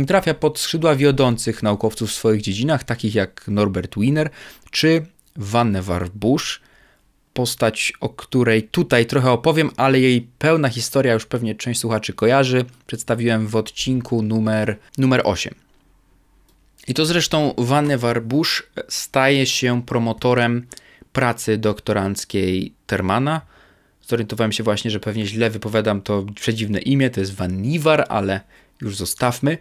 Trafia 0.08 0.34
pod 0.34 0.60
skrzydła 0.60 0.96
wiodących 0.96 1.64
naukowców 1.64 2.10
w 2.10 2.14
swoich 2.14 2.42
dziedzinach, 2.42 2.84
takich 2.84 3.16
jak 3.16 3.48
Norbert 3.48 3.96
Wiener 4.00 4.30
czy 4.72 5.06
Vannevar 5.36 6.10
Bush, 6.10 6.62
postać, 7.34 7.94
o 8.00 8.10
której 8.10 8.64
tutaj 8.64 9.06
trochę 9.06 9.32
opowiem, 9.32 9.70
ale 9.78 10.00
jej 10.00 10.28
pełna 10.40 10.70
historia 10.70 11.14
już 11.14 11.26
pewnie 11.26 11.56
część 11.56 11.80
słuchaczy 11.80 12.14
kojarzy. 12.14 12.66
Przedstawiłem 12.88 13.48
w 13.48 13.56
odcinku 13.56 14.22
numer, 14.22 14.78
numer 14.98 15.22
8. 15.24 15.54
I 16.88 16.94
to 16.94 17.06
zresztą 17.06 17.54
Vannevar 17.58 18.24
Bush 18.24 18.64
staje 18.90 19.46
się 19.46 19.84
promotorem 19.86 20.66
pracy 21.14 21.58
doktoranckiej 21.58 22.74
Termana. 22.88 23.42
Zorientowałem 24.08 24.52
się 24.52 24.64
właśnie, 24.64 24.92
że 24.92 25.00
pewnie 25.00 25.26
źle 25.26 25.50
wypowiadam 25.50 26.02
to 26.02 26.26
przedziwne 26.36 26.80
imię, 26.80 27.10
to 27.10 27.20
jest 27.20 27.36
Vannivar, 27.36 28.06
ale 28.10 28.42
już 28.82 28.96
zostawmy. 28.96 29.58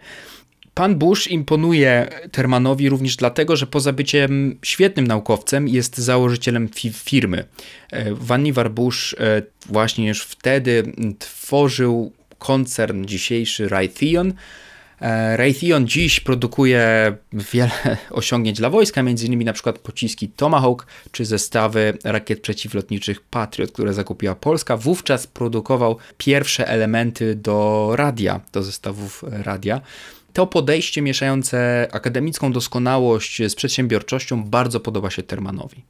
Pan 0.73 0.95
Bush 0.95 1.27
imponuje 1.27 2.09
Termanowi 2.31 2.89
również 2.89 3.15
dlatego, 3.15 3.55
że 3.55 3.67
poza 3.67 3.93
byciem 3.93 4.57
świetnym 4.61 5.07
naukowcem 5.07 5.67
jest 5.67 5.97
założycielem 5.97 6.69
fi 6.69 6.93
firmy. 6.93 7.45
E, 7.91 8.13
Vannevar 8.13 8.71
Bush 8.71 9.15
e, 9.19 9.41
właśnie 9.65 10.07
już 10.07 10.23
wtedy 10.23 10.83
tworzył 11.19 12.11
koncern 12.39 13.05
dzisiejszy 13.05 13.69
Raytheon. 13.69 14.33
E, 15.01 15.37
Raytheon 15.37 15.87
dziś 15.87 16.19
produkuje 16.19 17.15
wiele 17.33 17.71
osiągnięć 18.09 18.57
dla 18.57 18.69
wojska, 18.69 19.01
m.in. 19.01 19.43
na 19.43 19.53
przykład 19.53 19.79
pociski 19.79 20.29
Tomahawk 20.29 20.87
czy 21.11 21.25
zestawy 21.25 21.97
rakiet 22.03 22.41
przeciwlotniczych 22.41 23.21
Patriot, 23.21 23.71
które 23.71 23.93
zakupiła 23.93 24.35
Polska. 24.35 24.77
Wówczas 24.77 25.27
produkował 25.27 25.97
pierwsze 26.17 26.67
elementy 26.67 27.35
do 27.35 27.89
radia, 27.95 28.41
do 28.51 28.63
zestawów 28.63 29.23
radia. 29.29 29.81
To 30.33 30.47
podejście 30.47 31.01
mieszające 31.01 31.87
akademicką 31.91 32.51
doskonałość 32.51 33.41
z 33.49 33.55
przedsiębiorczością 33.55 34.43
bardzo 34.43 34.79
podoba 34.79 35.09
się 35.09 35.23
Termanowi. 35.23 35.83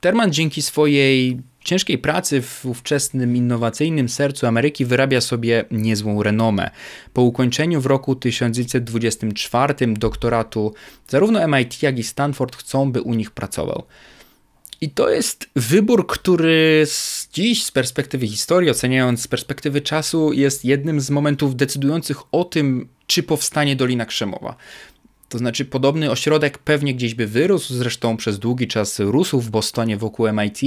Terman 0.00 0.32
dzięki 0.32 0.62
swojej 0.62 1.40
ciężkiej 1.64 1.98
pracy 1.98 2.42
w 2.42 2.66
ówczesnym 2.66 3.36
innowacyjnym 3.36 4.08
sercu 4.08 4.46
Ameryki 4.46 4.84
wyrabia 4.84 5.20
sobie 5.20 5.64
niezłą 5.70 6.22
renomę. 6.22 6.70
Po 7.12 7.22
ukończeniu 7.22 7.80
w 7.80 7.86
roku 7.86 8.16
1924 8.16 9.74
doktoratu 9.86 10.74
zarówno 11.08 11.48
MIT, 11.48 11.82
jak 11.82 11.98
i 11.98 12.02
Stanford 12.02 12.56
chcą, 12.56 12.92
by 12.92 13.02
u 13.02 13.14
nich 13.14 13.30
pracował. 13.30 13.84
I 14.80 14.90
to 14.90 15.10
jest 15.10 15.50
wybór, 15.56 16.06
który 16.06 16.82
z 16.86 17.28
dziś 17.32 17.64
z 17.64 17.70
perspektywy 17.70 18.26
historii, 18.26 18.70
oceniając 18.70 19.22
z 19.22 19.28
perspektywy 19.28 19.80
czasu, 19.80 20.32
jest 20.32 20.64
jednym 20.64 21.00
z 21.00 21.10
momentów 21.10 21.56
decydujących 21.56 22.18
o 22.32 22.44
tym, 22.44 22.88
czy 23.12 23.22
powstanie 23.22 23.76
Dolina 23.76 24.06
Krzemowa. 24.06 24.56
To 25.28 25.38
znaczy, 25.38 25.64
podobny 25.64 26.10
ośrodek 26.10 26.58
pewnie 26.58 26.94
gdzieś 26.94 27.14
by 27.14 27.26
wyrósł, 27.26 27.74
zresztą 27.74 28.16
przez 28.16 28.38
długi 28.38 28.68
czas 28.68 28.98
rósł 28.98 29.40
w 29.40 29.50
Bostonie 29.50 29.96
wokół 29.96 30.26
MIT, 30.32 30.60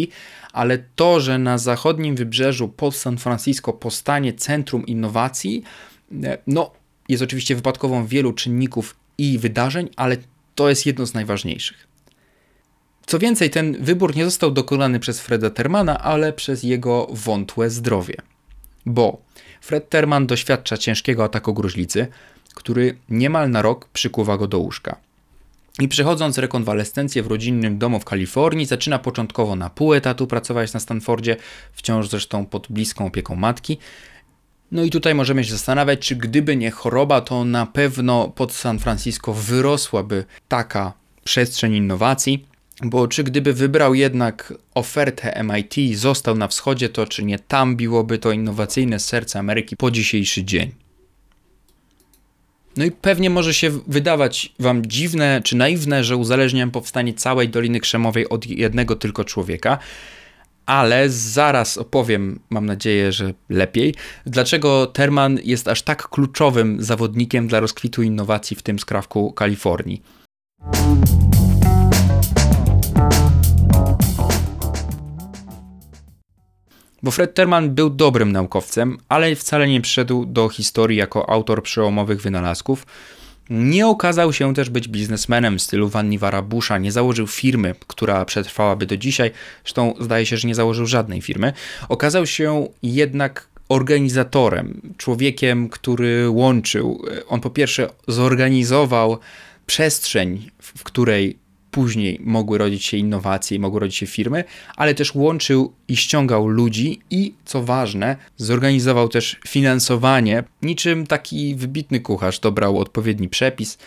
ale 0.54 0.78
to, 0.96 1.20
że 1.20 1.38
na 1.38 1.58
zachodnim 1.58 2.16
wybrzeżu 2.16 2.68
pod 2.68 2.96
San 2.96 3.18
Francisco 3.18 3.74
powstanie 3.74 4.34
centrum 4.34 4.86
innowacji, 4.86 5.64
e, 6.24 6.38
no, 6.48 6.72
jest 7.10 7.24
oczywiście 7.24 7.56
wypadkową 7.56 8.08
wielu 8.08 8.34
czynników 8.34 8.96
i 9.18 9.38
wydarzeń, 9.40 9.90
ale 9.96 10.18
to 10.56 10.70
jest 10.70 10.86
jedno 10.86 11.06
z 11.06 11.14
najważniejszych. 11.14 11.88
Co 13.06 13.20
więcej, 13.20 13.50
ten 13.50 13.84
wybór 13.84 14.16
nie 14.16 14.26
został 14.26 14.52
dokonany 14.52 15.00
przez 15.00 15.20
Freda 15.20 15.50
Termana, 15.50 16.00
ale 16.00 16.34
przez 16.34 16.64
jego 16.64 17.08
wątłe 17.12 17.70
zdrowie. 17.70 18.16
Bo 18.86 19.22
Fred 19.62 19.90
Terman 19.90 20.28
doświadcza 20.28 20.78
ciężkiego 20.78 21.24
ataku 21.24 21.54
gruźlicy, 21.54 22.08
który 22.56 22.98
niemal 23.10 23.50
na 23.50 23.62
rok 23.62 23.90
przykuwa 23.94 24.38
go 24.38 24.48
do 24.48 24.60
łóżka. 24.60 24.98
I 25.80 25.88
przechodząc 25.88 26.38
rekonwalescencję 26.38 27.24
w 27.24 27.28
rodzinnym 27.28 27.78
domu 27.78 28.00
w 28.00 28.06
Kalifornii, 28.06 28.66
zaczyna 28.66 29.00
początkowo 29.00 29.56
na 29.56 29.70
pół 29.70 29.94
etatu 29.94 30.28
pracować 30.28 30.74
na 30.74 30.80
Stanfordzie, 30.80 31.38
wciąż 31.74 32.10
zresztą 32.10 32.46
pod 32.46 32.68
bliską 32.70 33.06
opieką 33.06 33.36
matki. 33.36 33.78
No 34.72 34.84
i 34.84 34.90
tutaj 34.90 35.16
możemy 35.16 35.44
się 35.44 35.52
zastanawiać, 35.52 36.00
czy 36.00 36.16
gdyby 36.16 36.56
nie 36.56 36.72
choroba, 36.72 37.22
to 37.22 37.46
na 37.46 37.66
pewno 37.66 38.30
pod 38.30 38.54
San 38.54 38.80
Francisco 38.80 39.34
wyrosłaby 39.34 40.26
taka 40.48 40.94
przestrzeń 41.24 41.74
innowacji, 41.74 42.46
bo 42.84 43.08
czy 43.08 43.24
gdyby 43.24 43.54
wybrał 43.54 43.94
jednak 43.94 44.54
ofertę 44.76 45.44
MIT 45.44 45.78
i 45.78 45.96
został 45.96 46.36
na 46.36 46.48
wschodzie, 46.48 46.90
to 46.90 47.08
czy 47.08 47.24
nie 47.24 47.40
tam 47.40 47.76
biłoby 47.76 48.18
to 48.18 48.32
innowacyjne 48.32 49.00
serce 49.00 49.40
Ameryki 49.40 49.78
po 49.78 49.92
dzisiejszy 49.92 50.44
dzień? 50.44 50.85
No 52.78 52.86
i 52.86 52.92
pewnie 52.92 53.30
może 53.30 53.54
się 53.54 53.72
wydawać 53.88 54.54
Wam 54.60 54.86
dziwne 54.86 55.42
czy 55.44 55.56
naiwne, 55.56 56.04
że 56.04 56.18
uzależniam 56.18 56.72
powstanie 56.72 57.14
całej 57.14 57.50
Doliny 57.50 57.80
Krzemowej 57.80 58.30
od 58.30 58.46
jednego 58.46 58.96
tylko 58.96 59.24
człowieka, 59.24 59.78
ale 60.66 61.10
zaraz 61.10 61.78
opowiem, 61.78 62.40
mam 62.50 62.66
nadzieję, 62.66 63.12
że 63.12 63.34
lepiej, 63.50 63.96
dlaczego 64.26 64.88
Terman 64.88 65.40
jest 65.44 65.68
aż 65.68 65.82
tak 65.82 66.10
kluczowym 66.10 66.84
zawodnikiem 66.84 67.48
dla 67.48 67.60
rozkwitu 67.60 68.04
innowacji 68.04 68.58
w 68.58 68.64
tym 68.64 68.80
skrawku 68.80 69.34
Kalifornii. 69.34 70.02
Bo 77.06 77.12
Fred 77.12 77.34
Terman 77.34 77.76
był 77.76 77.90
dobrym 77.90 78.32
naukowcem, 78.32 78.98
ale 79.10 79.36
wcale 79.36 79.68
nie 79.68 79.82
przyszedł 79.82 80.26
do 80.26 80.50
historii 80.50 80.98
jako 80.98 81.30
autor 81.30 81.64
przełomowych 81.64 82.22
wynalazków. 82.22 82.86
Nie 83.50 83.88
okazał 83.88 84.34
się 84.34 84.54
też 84.54 84.70
być 84.70 84.88
biznesmenem 84.88 85.58
w 85.58 85.62
stylu 85.62 85.90
Vannivara 85.90 86.42
Busha, 86.42 86.78
nie 86.78 86.92
założył 86.92 87.28
firmy, 87.28 87.76
która 87.88 88.26
przetrwałaby 88.26 88.86
do 88.86 88.98
dzisiaj, 88.98 89.32
zresztą 89.64 89.94
zdaje 90.00 90.26
się, 90.26 90.38
że 90.38 90.48
nie 90.48 90.56
założył 90.56 90.86
żadnej 90.86 91.22
firmy. 91.22 91.54
Okazał 91.90 92.26
się 92.26 92.68
jednak 92.84 93.48
organizatorem, 93.70 94.82
człowiekiem, 94.98 95.70
który 95.70 96.30
łączył. 96.30 97.06
On 97.28 97.42
po 97.42 97.50
pierwsze 97.50 97.90
zorganizował 98.08 99.18
przestrzeń, 99.66 100.52
w 100.62 100.84
której 100.84 101.45
później 101.76 102.20
mogły 102.24 102.58
rodzić 102.58 102.86
się 102.86 102.98
innowacje 102.98 103.58
i 103.58 103.60
mogły 103.60 103.80
rodzić 103.80 103.98
się 103.98 104.08
firmy, 104.08 104.44
ale 104.76 104.94
też 104.94 105.16
łączył 105.16 105.74
i 105.88 105.98
ściągał 105.98 106.48
ludzi 106.48 107.00
i, 107.10 107.34
co 107.46 107.64
ważne, 107.64 108.16
zorganizował 108.38 109.10
też 109.10 109.40
finansowanie. 109.48 110.44
Niczym 110.62 111.08
taki 111.08 111.56
wybitny 111.56 112.00
kucharz 112.00 112.40
dobrał 112.40 112.80
odpowiedni 112.80 113.30
przepis, 113.30 113.78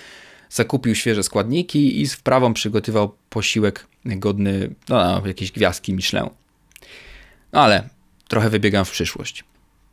zakupił 0.51 0.95
świeże 0.95 1.23
składniki 1.23 2.01
i 2.01 2.07
z 2.07 2.15
wprawą 2.15 2.55
przygotował 2.55 3.15
posiłek 3.31 3.87
godny 4.05 4.75
no, 4.89 5.27
jakiejś 5.27 5.53
gwiazdki 5.53 5.95
Michelin. 5.95 6.31
No 7.53 7.61
ale 7.61 7.89
trochę 8.29 8.51
wybiegam 8.51 8.85
w 8.85 8.91
przyszłość. 8.91 9.45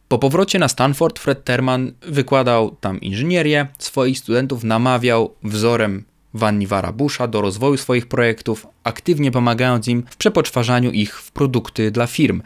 Po 0.08 0.20
powrocie 0.20 0.60
na 0.60 0.68
Stanford 0.68 1.20
Fred 1.20 1.44
Terman 1.44 1.92
wykładał 2.02 2.75
tam 2.75 3.02
inżynierię, 3.02 3.68
swoich 3.78 4.20
studentów 4.20 4.64
namawiał 4.64 5.36
wzorem 5.44 6.04
Vannivara 6.36 6.92
Busha 6.92 7.27
do 7.27 7.42
rozwoju 7.42 7.77
swoich 7.77 8.06
projektów, 8.06 8.68
aktywnie 8.84 9.32
pomagając 9.32 9.88
im 9.88 10.04
w 10.10 10.18
przepoczwarzaniu 10.18 10.92
ich 10.92 11.20
w 11.20 11.32
produkty 11.32 11.92
dla 11.92 12.08
firm. 12.08 12.42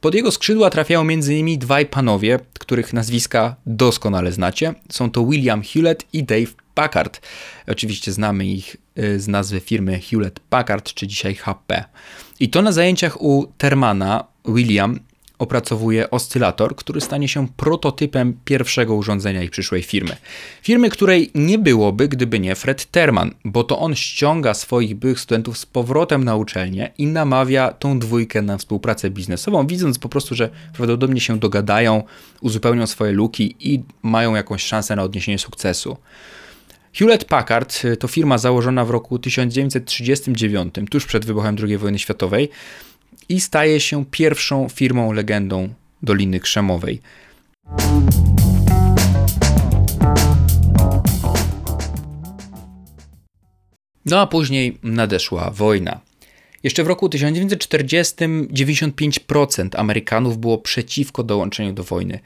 Pod 0.00 0.14
jego 0.14 0.30
skrzydła 0.30 0.70
trafiają 0.70 1.00
m.in. 1.00 1.58
dwaj 1.58 1.86
panowie, 1.86 2.38
których 2.58 2.92
nazwiska 2.92 3.56
doskonale 3.66 4.32
znacie. 4.32 4.74
Są 4.92 5.10
to 5.10 5.24
William 5.26 5.62
Hewlett 5.62 6.06
i 6.12 6.24
Dave 6.24 6.52
Packard. 6.74 7.20
Oczywiście 7.66 8.12
znamy 8.12 8.46
ich 8.46 8.76
y, 8.98 9.20
z 9.20 9.28
nazwy 9.28 9.60
firmy 9.60 10.00
Hewlett 10.00 10.40
Packard, 10.40 10.94
czy 10.94 11.06
dzisiaj 11.06 11.34
HP. 11.34 11.84
I 12.40 12.48
to 12.48 12.62
na 12.62 12.72
zajęciach 12.72 13.22
u 13.22 13.52
Termana 13.58 14.24
William 14.44 15.00
opracowuje 15.38 16.10
oscylator, 16.10 16.76
który 16.76 17.00
stanie 17.00 17.28
się 17.28 17.48
prototypem 17.48 18.38
pierwszego 18.44 18.94
urządzenia 18.94 19.42
ich 19.42 19.50
przyszłej 19.50 19.82
firmy. 19.82 20.16
Firmy, 20.62 20.90
której 20.90 21.30
nie 21.34 21.58
byłoby, 21.58 22.08
gdyby 22.08 22.40
nie 22.40 22.54
Fred 22.54 22.90
Terman, 22.90 23.34
bo 23.44 23.64
to 23.64 23.78
on 23.78 23.94
ściąga 23.94 24.54
swoich 24.54 24.94
byłych 24.94 25.20
studentów 25.20 25.58
z 25.58 25.66
powrotem 25.66 26.24
na 26.24 26.36
uczelnię 26.36 26.90
i 26.98 27.06
namawia 27.06 27.72
tą 27.72 27.98
dwójkę 27.98 28.42
na 28.42 28.58
współpracę 28.58 29.10
biznesową, 29.10 29.66
widząc 29.66 29.98
po 29.98 30.08
prostu, 30.08 30.34
że 30.34 30.50
prawdopodobnie 30.72 31.20
się 31.20 31.38
dogadają, 31.38 32.02
uzupełnią 32.40 32.86
swoje 32.86 33.12
luki 33.12 33.56
i 33.60 33.82
mają 34.02 34.34
jakąś 34.34 34.62
szansę 34.62 34.96
na 34.96 35.02
odniesienie 35.02 35.38
sukcesu. 35.38 35.96
Hewlett 36.92 37.24
Packard 37.24 37.82
to 38.00 38.08
firma 38.08 38.38
założona 38.38 38.84
w 38.84 38.90
roku 38.90 39.18
1939, 39.18 40.74
tuż 40.90 41.06
przed 41.06 41.24
wybuchem 41.24 41.56
II 41.62 41.78
wojny 41.78 41.98
światowej 41.98 42.50
i 43.28 43.40
staje 43.40 43.80
się 43.80 44.04
pierwszą 44.10 44.68
firmą 44.68 45.12
legendą 45.12 45.68
Doliny 46.02 46.40
Krzemowej. 46.40 47.00
No 54.06 54.20
a 54.20 54.26
później 54.26 54.78
nadeszła 54.82 55.50
wojna. 55.50 56.00
Jeszcze 56.62 56.84
w 56.84 56.86
roku 56.86 57.08
1940 57.08 58.14
95% 58.14 59.68
Amerykanów 59.76 60.38
było 60.38 60.58
przeciwko 60.58 61.22
dołączeniu 61.22 61.72
do 61.72 61.84
wojny 61.84 62.18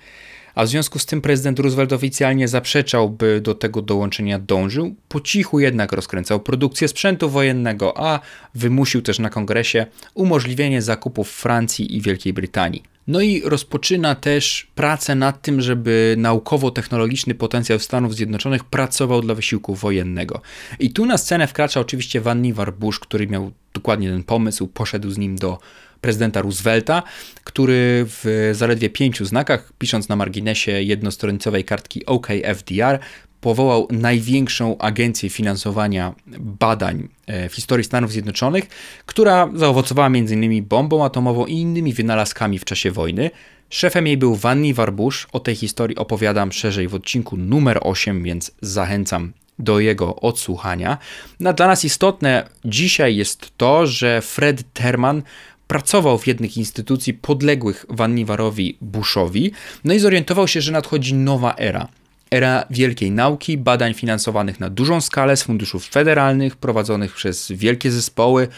a 0.58 0.64
w 0.64 0.68
związku 0.68 0.98
z 0.98 1.06
tym 1.06 1.20
prezydent 1.20 1.58
Roosevelt 1.58 1.92
oficjalnie 1.92 2.48
zaprzeczał, 2.48 3.10
by 3.10 3.40
do 3.40 3.54
tego 3.54 3.82
dołączenia 3.82 4.38
dążył. 4.38 4.94
Po 5.08 5.20
cichu 5.20 5.60
jednak 5.60 5.92
rozkręcał 5.92 6.40
produkcję 6.40 6.88
sprzętu 6.88 7.30
wojennego, 7.30 7.94
a 7.96 8.20
wymusił 8.54 9.02
też 9.02 9.18
na 9.18 9.30
kongresie 9.30 9.86
umożliwienie 10.14 10.82
zakupów 10.82 11.30
Francji 11.30 11.96
i 11.96 12.00
Wielkiej 12.00 12.32
Brytanii. 12.32 12.82
No 13.06 13.20
i 13.20 13.42
rozpoczyna 13.44 14.14
też 14.14 14.66
pracę 14.74 15.14
nad 15.14 15.42
tym, 15.42 15.60
żeby 15.60 16.14
naukowo-technologiczny 16.18 17.34
potencjał 17.34 17.78
Stanów 17.78 18.14
Zjednoczonych 18.14 18.64
pracował 18.64 19.20
dla 19.20 19.34
wysiłku 19.34 19.74
wojennego. 19.74 20.40
I 20.78 20.90
tu 20.90 21.06
na 21.06 21.18
scenę 21.18 21.46
wkracza 21.46 21.80
oczywiście 21.80 22.20
Vannevar 22.20 22.74
Bush, 22.74 22.98
który 22.98 23.26
miał 23.26 23.52
dokładnie 23.74 24.10
ten 24.10 24.24
pomysł, 24.24 24.66
poszedł 24.66 25.10
z 25.10 25.18
nim 25.18 25.36
do 25.36 25.58
prezydenta 26.00 26.42
Roosevelta, 26.42 27.02
który 27.44 28.04
w 28.08 28.50
zaledwie 28.52 28.90
pięciu 28.90 29.24
znakach, 29.24 29.72
pisząc 29.78 30.08
na 30.08 30.16
marginesie 30.16 30.72
jednostronicowej 30.72 31.64
kartki 31.64 32.06
OKFDR, 32.06 32.98
powołał 33.40 33.88
największą 33.90 34.78
agencję 34.78 35.30
finansowania 35.30 36.14
badań 36.38 37.08
e, 37.26 37.48
w 37.48 37.54
historii 37.54 37.84
Stanów 37.84 38.12
Zjednoczonych, 38.12 38.64
która 39.06 39.50
zaowocowała 39.54 40.06
m.in. 40.06 40.64
bombą 40.64 41.04
atomową 41.04 41.46
i 41.46 41.52
innymi 41.52 41.92
wynalazkami 41.92 42.58
w 42.58 42.64
czasie 42.64 42.90
wojny. 42.90 43.30
Szefem 43.70 44.06
jej 44.06 44.16
był 44.16 44.34
Vanni 44.34 44.74
Warbush. 44.74 45.26
O 45.32 45.40
tej 45.40 45.54
historii 45.54 45.96
opowiadam 45.96 46.52
szerzej 46.52 46.88
w 46.88 46.94
odcinku 46.94 47.36
numer 47.36 47.78
8, 47.82 48.22
więc 48.22 48.50
zachęcam 48.60 49.32
do 49.58 49.80
jego 49.80 50.16
odsłuchania. 50.16 50.98
No, 51.40 51.52
dla 51.52 51.66
nas 51.66 51.84
istotne 51.84 52.48
dzisiaj 52.64 53.16
jest 53.16 53.52
to, 53.56 53.86
że 53.86 54.20
Fred 54.20 54.72
Terman 54.72 55.22
pracował 55.68 56.18
w 56.18 56.26
jednych 56.26 56.56
instytucji 56.56 57.14
podległych 57.14 57.86
Vannivarowi 57.88 58.76
Bushowi, 58.80 59.52
no 59.84 59.94
i 59.94 59.98
zorientował 59.98 60.48
się, 60.48 60.60
że 60.60 60.72
nadchodzi 60.72 61.14
nowa 61.14 61.54
era. 61.54 61.88
Era 62.30 62.64
wielkiej 62.70 63.10
nauki, 63.10 63.58
badań 63.58 63.94
finansowanych 63.94 64.60
na 64.60 64.70
dużą 64.70 65.00
skalę 65.00 65.36
z 65.36 65.42
funduszów 65.42 65.86
federalnych, 65.86 66.56
prowadzonych 66.56 67.14
przez 67.14 67.52
wielkie 67.52 67.90
zespoły, 67.90 68.48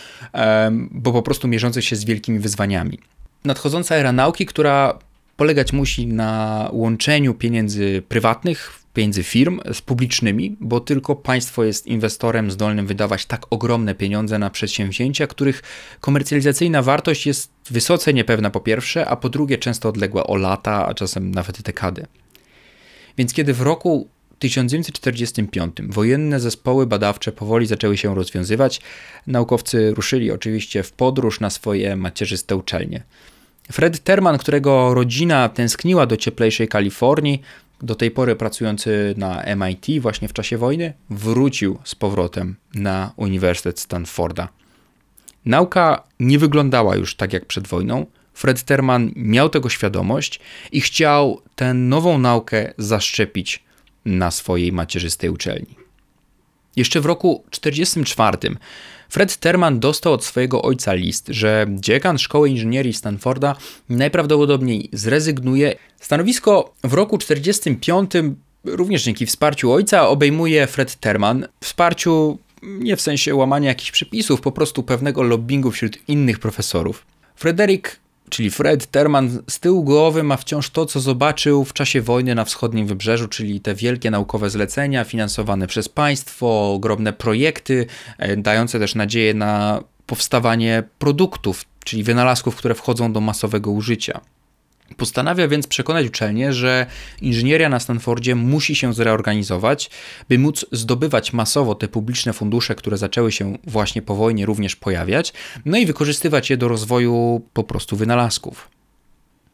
bo 0.90 1.12
po 1.12 1.22
prostu 1.22 1.48
mierzących 1.48 1.84
się 1.84 1.96
z 1.96 2.04
wielkimi 2.04 2.38
wyzwaniami. 2.38 2.98
Nadchodząca 3.44 3.96
era 3.96 4.12
nauki, 4.12 4.46
która 4.46 4.98
polegać 5.40 5.72
musi 5.72 6.06
na 6.06 6.68
łączeniu 6.72 7.34
pieniędzy 7.34 8.02
prywatnych 8.08 8.72
pieniędzy 8.94 9.22
firm 9.22 9.60
z 9.72 9.80
publicznymi, 9.80 10.56
bo 10.60 10.80
tylko 10.80 11.16
państwo 11.16 11.64
jest 11.64 11.86
inwestorem 11.86 12.50
zdolnym 12.50 12.86
wydawać 12.86 13.26
tak 13.26 13.46
ogromne 13.50 13.94
pieniądze 13.94 14.38
na 14.38 14.50
przedsięwzięcia, 14.50 15.26
których 15.26 15.62
komercjalizacyjna 16.00 16.82
wartość 16.82 17.26
jest 17.26 17.52
wysoce 17.70 18.14
niepewna 18.14 18.50
po 18.50 18.60
pierwsze, 18.60 19.06
a 19.06 19.16
po 19.16 19.28
drugie 19.28 19.58
często 19.58 19.88
odległa 19.88 20.26
o 20.26 20.36
lata, 20.36 20.86
a 20.86 20.94
czasem 20.94 21.30
nawet 21.30 21.62
dekady. 21.62 22.06
Więc 23.18 23.34
kiedy 23.34 23.54
w 23.54 23.60
roku 23.60 24.08
1945 24.38 25.76
wojenne 25.88 26.40
zespoły 26.40 26.86
badawcze 26.86 27.32
powoli 27.32 27.66
zaczęły 27.66 27.96
się 27.96 28.14
rozwiązywać, 28.14 28.80
naukowcy 29.26 29.94
ruszyli 29.94 30.30
oczywiście 30.30 30.82
w 30.82 30.92
podróż 30.92 31.40
na 31.40 31.50
swoje 31.50 31.96
macierzyste 31.96 32.56
uczelnie. 32.56 33.02
Fred 33.72 34.00
Terman, 34.00 34.38
którego 34.38 34.94
rodzina 34.94 35.48
tęskniła 35.48 36.06
do 36.06 36.16
cieplejszej 36.16 36.68
Kalifornii, 36.68 37.42
do 37.82 37.94
tej 37.94 38.10
pory 38.10 38.36
pracujący 38.36 39.14
na 39.16 39.42
MIT 39.56 40.00
właśnie 40.00 40.28
w 40.28 40.32
czasie 40.32 40.58
wojny, 40.58 40.92
wrócił 41.10 41.78
z 41.84 41.94
powrotem 41.94 42.56
na 42.74 43.12
Uniwersytet 43.16 43.80
Stanforda. 43.80 44.48
Nauka 45.44 46.02
nie 46.20 46.38
wyglądała 46.38 46.96
już 46.96 47.14
tak 47.14 47.32
jak 47.32 47.46
przed 47.46 47.68
wojną. 47.68 48.06
Fred 48.34 48.62
Terman 48.62 49.10
miał 49.16 49.48
tego 49.48 49.68
świadomość 49.68 50.40
i 50.72 50.80
chciał 50.80 51.42
tę 51.56 51.74
nową 51.74 52.18
naukę 52.18 52.72
zaszczepić 52.78 53.64
na 54.04 54.30
swojej 54.30 54.72
macierzystej 54.72 55.30
uczelni. 55.30 55.76
Jeszcze 56.76 57.00
w 57.00 57.06
roku 57.06 57.44
1944 57.50 58.56
Fred 59.10 59.36
Terman 59.36 59.80
dostał 59.80 60.12
od 60.12 60.24
swojego 60.24 60.62
ojca 60.62 60.94
list, 60.94 61.26
że 61.28 61.66
dziekan 61.70 62.18
Szkoły 62.18 62.48
Inżynierii 62.48 62.92
Stanforda 62.92 63.56
najprawdopodobniej 63.88 64.88
zrezygnuje. 64.92 65.74
Stanowisko 66.00 66.74
w 66.84 66.94
roku 66.94 67.18
1945 67.18 68.34
również 68.64 69.02
dzięki 69.02 69.26
wsparciu 69.26 69.72
ojca 69.72 70.08
obejmuje 70.08 70.66
Fred 70.66 70.96
Terman. 70.96 71.46
Wsparciu 71.60 72.38
nie 72.62 72.96
w 72.96 73.00
sensie 73.00 73.34
łamania 73.34 73.68
jakichś 73.68 73.90
przepisów, 73.90 74.40
po 74.40 74.52
prostu 74.52 74.82
pewnego 74.82 75.22
lobbingu 75.22 75.70
wśród 75.70 75.98
innych 76.08 76.38
profesorów. 76.38 77.06
Frederick 77.36 78.00
czyli 78.30 78.50
Fred 78.50 78.86
Terman 78.86 79.42
z 79.48 79.60
tyłu 79.60 79.84
głowy 79.84 80.22
ma 80.22 80.36
wciąż 80.36 80.70
to, 80.70 80.86
co 80.86 81.00
zobaczył 81.00 81.64
w 81.64 81.72
czasie 81.72 82.02
wojny 82.02 82.34
na 82.34 82.44
wschodnim 82.44 82.86
wybrzeżu, 82.86 83.28
czyli 83.28 83.60
te 83.60 83.74
wielkie 83.74 84.10
naukowe 84.10 84.50
zlecenia 84.50 85.04
finansowane 85.04 85.66
przez 85.66 85.88
państwo, 85.88 86.72
ogromne 86.72 87.12
projekty, 87.12 87.86
e, 88.18 88.36
dające 88.36 88.78
też 88.78 88.94
nadzieję 88.94 89.34
na 89.34 89.82
powstawanie 90.06 90.82
produktów, 90.98 91.64
czyli 91.84 92.02
wynalazków, 92.02 92.56
które 92.56 92.74
wchodzą 92.74 93.12
do 93.12 93.20
masowego 93.20 93.70
użycia. 93.70 94.20
Postanawia 94.96 95.48
więc 95.48 95.66
przekonać 95.66 96.06
uczelnię, 96.06 96.52
że 96.52 96.86
inżynieria 97.22 97.68
na 97.68 97.80
Stanfordzie 97.80 98.34
musi 98.34 98.76
się 98.76 98.94
zreorganizować, 98.94 99.90
by 100.28 100.38
móc 100.38 100.66
zdobywać 100.72 101.32
masowo 101.32 101.74
te 101.74 101.88
publiczne 101.88 102.32
fundusze, 102.32 102.74
które 102.74 102.96
zaczęły 102.96 103.32
się 103.32 103.58
właśnie 103.64 104.02
po 104.02 104.14
wojnie 104.14 104.46
również 104.46 104.76
pojawiać, 104.76 105.32
no 105.64 105.78
i 105.78 105.86
wykorzystywać 105.86 106.50
je 106.50 106.56
do 106.56 106.68
rozwoju 106.68 107.42
po 107.52 107.64
prostu 107.64 107.96
wynalazków. 107.96 108.68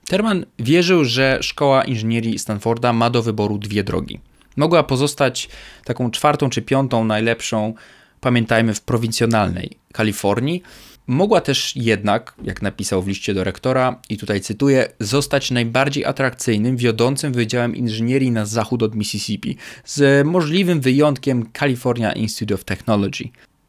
Terman 0.08 0.46
wierzył, 0.58 1.04
że 1.04 1.38
szkoła 1.40 1.84
inżynierii 1.84 2.38
Stanforda 2.38 2.92
ma 2.92 3.10
do 3.10 3.22
wyboru 3.22 3.58
dwie 3.58 3.84
drogi. 3.84 4.20
Mogła 4.56 4.82
pozostać 4.82 5.48
taką 5.84 6.10
czwartą 6.10 6.50
czy 6.50 6.62
piątą 6.62 7.04
najlepszą, 7.04 7.74
pamiętajmy, 8.20 8.74
w 8.74 8.80
prowincjonalnej 8.80 9.70
Kalifornii, 9.92 10.62
Mogła 11.06 11.40
też 11.40 11.76
jednak, 11.76 12.34
jak 12.44 12.62
napisał 12.62 13.02
w 13.02 13.08
liście 13.08 13.34
do 13.34 13.44
rektora, 13.44 14.00
i 14.08 14.16
tutaj 14.16 14.40
cytuję, 14.40 14.88
zostać 15.00 15.50
najbardziej 15.50 16.04
atrakcyjnym, 16.04 16.76
wiodącym 16.76 17.32
wydziałem 17.32 17.76
inżynierii 17.76 18.30
na 18.30 18.46
zachód 18.46 18.82
od 18.82 18.94
Mississippi, 18.94 19.56
z 19.84 20.26
możliwym 20.26 20.80
wyjątkiem 20.80 21.48
California 21.52 22.12
Institute 22.12 22.54
of 22.54 22.64
Technology. 22.64 23.24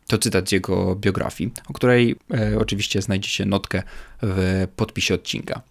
To 0.07 0.17
cytat 0.17 0.49
z 0.49 0.51
jego 0.51 0.95
biografii, 0.95 1.51
o 1.69 1.73
której 1.73 2.15
e, 2.33 2.59
oczywiście 2.59 3.01
znajdziecie 3.01 3.45
notkę 3.45 3.83
w 4.21 4.67
podpisie 4.75 5.13
odcinka. 5.13 5.61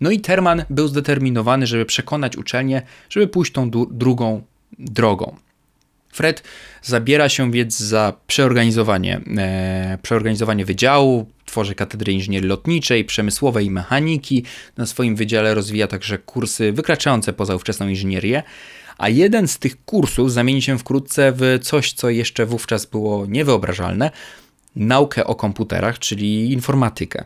No 0.00 0.10
i 0.10 0.20
Terman 0.20 0.64
był 0.70 0.88
zdeterminowany, 0.88 1.66
żeby 1.66 1.84
przekonać 1.84 2.36
uczelnię, 2.36 2.82
żeby 3.08 3.26
pójść 3.26 3.52
tą 3.52 3.70
drugą 3.70 4.42
drogą. 4.78 5.36
Fred 6.14 6.42
zabiera 6.82 7.28
się 7.28 7.52
więc 7.52 7.78
za 7.78 8.12
przeorganizowanie, 8.26 9.20
e, 9.38 9.98
przeorganizowanie 10.02 10.64
wydziału, 10.64 11.26
tworzy 11.44 11.74
katedry 11.74 12.12
inżynierii 12.12 12.48
lotniczej, 12.48 13.04
przemysłowej 13.04 13.66
i 13.66 13.70
mechaniki. 13.70 14.44
Na 14.76 14.86
swoim 14.86 15.16
wydziale 15.16 15.54
rozwija 15.54 15.86
także 15.86 16.18
kursy 16.18 16.72
wykraczające 16.72 17.32
poza 17.32 17.54
ówczesną 17.54 17.88
inżynierię. 17.88 18.42
A 18.98 19.08
jeden 19.08 19.48
z 19.48 19.58
tych 19.58 19.84
kursów 19.84 20.32
zamieni 20.32 20.62
się 20.62 20.78
wkrótce 20.78 21.32
w 21.36 21.58
coś, 21.62 21.92
co 21.92 22.10
jeszcze 22.10 22.46
wówczas 22.46 22.86
było 22.86 23.26
niewyobrażalne 23.26 24.10
naukę 24.76 25.24
o 25.24 25.34
komputerach, 25.34 25.98
czyli 25.98 26.52
informatykę. 26.52 27.24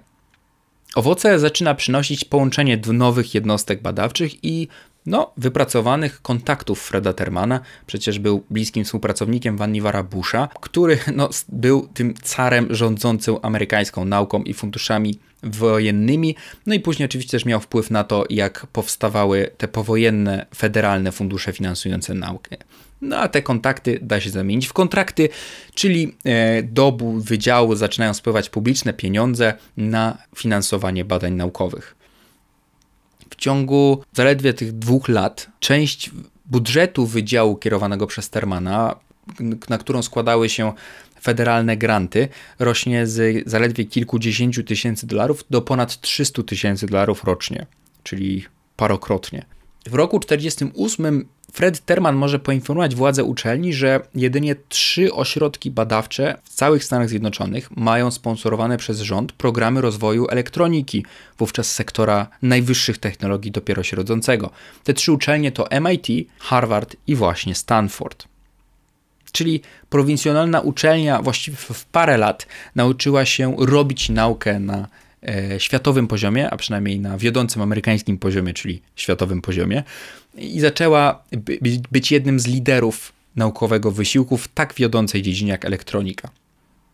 Owoce 0.94 1.38
zaczyna 1.38 1.74
przynosić 1.74 2.24
połączenie 2.24 2.80
nowych 2.92 3.34
jednostek 3.34 3.82
badawczych 3.82 4.44
i 4.44 4.68
no, 5.08 5.32
wypracowanych 5.36 6.22
kontaktów 6.22 6.82
Freda 6.82 7.12
Termana. 7.12 7.60
Przecież 7.86 8.18
był 8.18 8.44
bliskim 8.50 8.84
współpracownikiem 8.84 9.56
Vanivara 9.56 10.02
Busha, 10.02 10.48
który 10.60 10.98
no, 11.16 11.28
był 11.48 11.88
tym 11.94 12.14
carem 12.22 12.66
rządzącym 12.70 13.36
amerykańską 13.42 14.04
nauką 14.04 14.42
i 14.42 14.54
funduszami 14.54 15.18
wojennymi. 15.42 16.36
No 16.66 16.74
i 16.74 16.80
później 16.80 17.04
oczywiście 17.04 17.30
też 17.30 17.44
miał 17.44 17.60
wpływ 17.60 17.90
na 17.90 18.04
to, 18.04 18.24
jak 18.30 18.66
powstawały 18.66 19.50
te 19.58 19.68
powojenne 19.68 20.46
federalne 20.56 21.12
fundusze 21.12 21.52
finansujące 21.52 22.14
naukę. 22.14 22.56
No 23.00 23.16
a 23.16 23.28
te 23.28 23.42
kontakty 23.42 23.98
da 24.02 24.20
się 24.20 24.30
zamienić 24.30 24.66
w 24.66 24.72
kontrakty, 24.72 25.28
czyli 25.74 26.16
e, 26.24 26.62
do 26.62 26.96
wydziału 27.16 27.74
zaczynają 27.74 28.14
spływać 28.14 28.50
publiczne 28.50 28.92
pieniądze 28.92 29.54
na 29.76 30.18
finansowanie 30.36 31.04
badań 31.04 31.32
naukowych. 31.32 31.97
Ciągu 33.38 34.02
zaledwie 34.12 34.54
tych 34.54 34.72
dwóch 34.72 35.08
lat 35.08 35.46
część 35.60 36.10
budżetu 36.46 37.06
wydziału 37.06 37.56
kierowanego 37.56 38.06
przez 38.06 38.30
Termana, 38.30 38.96
na 39.68 39.78
którą 39.78 40.02
składały 40.02 40.48
się 40.48 40.72
federalne 41.20 41.76
granty, 41.76 42.28
rośnie 42.58 43.06
z 43.06 43.48
zaledwie 43.48 43.84
kilkudziesięciu 43.84 44.64
tysięcy 44.64 45.06
dolarów 45.06 45.44
do 45.50 45.62
ponad 45.62 46.00
300 46.00 46.42
tysięcy 46.42 46.86
dolarów 46.86 47.24
rocznie, 47.24 47.66
czyli 48.02 48.44
parokrotnie. 48.76 49.44
W 49.86 49.94
roku 49.94 50.20
1948 50.20 51.28
Fred 51.52 51.80
Terman 51.84 52.16
może 52.16 52.38
poinformować 52.38 52.94
władze 52.94 53.24
uczelni, 53.24 53.72
że 53.72 54.00
jedynie 54.14 54.56
trzy 54.68 55.12
ośrodki 55.14 55.70
badawcze 55.70 56.38
w 56.44 56.48
całych 56.48 56.84
Stanach 56.84 57.08
Zjednoczonych 57.08 57.76
mają 57.76 58.10
sponsorowane 58.10 58.76
przez 58.76 59.00
rząd 59.00 59.32
programy 59.32 59.80
rozwoju 59.80 60.26
elektroniki, 60.30 61.04
wówczas 61.38 61.72
sektora 61.72 62.26
najwyższych 62.42 62.98
technologii 62.98 63.50
dopiero 63.50 63.82
się 63.82 63.96
rodzącego. 63.96 64.50
Te 64.84 64.94
trzy 64.94 65.12
uczelnie 65.12 65.52
to 65.52 65.68
MIT, 65.80 66.28
Harvard 66.38 66.96
i 67.06 67.14
właśnie 67.14 67.54
Stanford. 67.54 68.24
Czyli 69.32 69.60
prowincjonalna 69.90 70.60
uczelnia 70.60 71.22
właściwie 71.22 71.56
w 71.56 71.84
parę 71.84 72.18
lat 72.18 72.46
nauczyła 72.74 73.24
się 73.24 73.56
robić 73.58 74.08
naukę 74.08 74.60
na 74.60 74.88
światowym 75.58 76.08
poziomie, 76.08 76.50
a 76.50 76.56
przynajmniej 76.56 77.00
na 77.00 77.18
wiodącym 77.18 77.62
amerykańskim 77.62 78.18
poziomie, 78.18 78.54
czyli 78.54 78.82
światowym 78.96 79.42
poziomie, 79.42 79.82
i 80.34 80.60
zaczęła 80.60 81.24
by, 81.32 81.58
być 81.92 82.12
jednym 82.12 82.40
z 82.40 82.46
liderów 82.46 83.12
naukowego 83.36 83.90
wysiłku 83.90 84.36
w 84.36 84.48
tak 84.48 84.74
wiodącej 84.74 85.22
dziedzinie 85.22 85.50
jak 85.50 85.64
elektronika. 85.64 86.30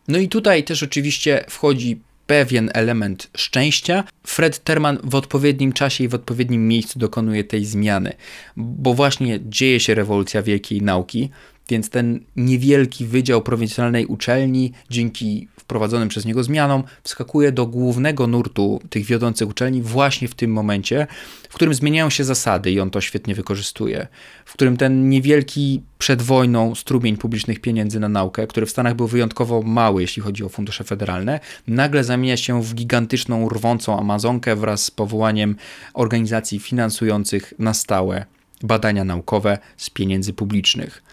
No 0.07 0.17
i 0.17 0.29
tutaj 0.29 0.63
też 0.63 0.83
oczywiście 0.83 1.45
wchodzi 1.49 1.99
pewien 2.27 2.69
element 2.73 3.29
szczęścia. 3.37 4.03
Fred 4.27 4.63
Terman 4.63 4.97
w 5.03 5.15
odpowiednim 5.15 5.73
czasie 5.73 6.03
i 6.03 6.07
w 6.07 6.13
odpowiednim 6.13 6.67
miejscu 6.67 6.99
dokonuje 6.99 7.43
tej 7.43 7.65
zmiany, 7.65 8.13
bo 8.57 8.93
właśnie 8.93 9.39
dzieje 9.41 9.79
się 9.79 9.95
rewolucja 9.95 10.41
wielkiej 10.41 10.81
nauki, 10.81 11.29
więc 11.69 11.89
ten 11.89 12.19
niewielki 12.35 13.05
wydział 13.05 13.41
prowincjonalnej 13.41 14.05
uczelni, 14.05 14.71
dzięki 14.89 15.47
wprowadzonym 15.57 16.09
przez 16.09 16.25
niego 16.25 16.43
zmianom, 16.43 16.83
wskakuje 17.03 17.51
do 17.51 17.65
głównego 17.65 18.27
nurtu 18.27 18.81
tych 18.89 19.05
wiodących 19.05 19.49
uczelni 19.49 19.81
właśnie 19.81 20.27
w 20.27 20.35
tym 20.35 20.51
momencie, 20.51 21.07
w 21.49 21.55
którym 21.55 21.73
zmieniają 21.73 22.09
się 22.09 22.23
zasady 22.23 22.71
i 22.71 22.79
on 22.79 22.89
to 22.89 23.01
świetnie 23.01 23.35
wykorzystuje, 23.35 24.07
w 24.45 24.53
którym 24.53 24.77
ten 24.77 25.09
niewielki 25.09 25.81
przed 25.97 26.21
wojną 26.21 26.75
strumień 26.75 27.17
publicznych 27.17 27.59
pieniędzy 27.59 27.99
na 27.99 28.09
naukę, 28.09 28.47
który 28.47 28.65
w 28.65 28.71
Stanach 28.71 28.95
był 28.95 29.07
wyjątkowo 29.07 29.61
mały, 29.61 30.01
jeśli 30.01 30.21
chodzi 30.21 30.43
o 30.43 30.49
fundusze 30.49 30.83
federalne, 30.83 31.39
nagle 31.67 32.03
zamienia 32.03 32.37
się 32.37 32.63
w 32.63 32.75
gigantyczną, 32.75 33.49
rwącą 33.49 33.99
Amazonkę 33.99 34.55
wraz 34.55 34.85
z 34.85 34.91
powołaniem 34.91 35.55
organizacji 35.93 36.59
finansujących 36.59 37.53
na 37.59 37.73
stałe 37.73 38.25
badania 38.63 39.03
naukowe 39.03 39.57
z 39.77 39.89
pieniędzy 39.89 40.33
publicznych. 40.33 41.03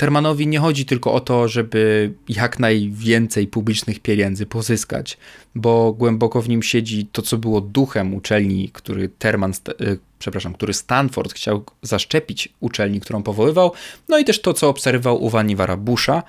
Termanowi 0.00 0.46
nie 0.46 0.58
chodzi 0.58 0.86
tylko 0.86 1.12
o 1.12 1.20
to, 1.20 1.48
żeby 1.48 2.12
jak 2.28 2.58
najwięcej 2.58 3.46
publicznych 3.46 4.00
pieniędzy 4.00 4.46
pozyskać, 4.46 5.18
bo 5.54 5.92
głęboko 5.92 6.42
w 6.42 6.48
nim 6.48 6.62
siedzi 6.62 7.06
to, 7.12 7.22
co 7.22 7.38
było 7.38 7.60
duchem 7.60 8.14
uczelni, 8.14 8.70
który 8.72 9.08
Terman, 9.08 9.52
e, 9.52 9.96
przepraszam, 10.18 10.54
który 10.54 10.74
Stanford 10.74 11.32
chciał 11.32 11.64
zaszczepić 11.82 12.48
uczelni, 12.60 13.00
którą 13.00 13.22
powoływał, 13.22 13.72
no 14.08 14.18
i 14.18 14.24
też 14.24 14.40
to, 14.40 14.54
co 14.54 14.68
obserwował 14.68 15.24
u 15.24 15.28
Vanivara 15.28 15.76
Busha, 15.76 16.22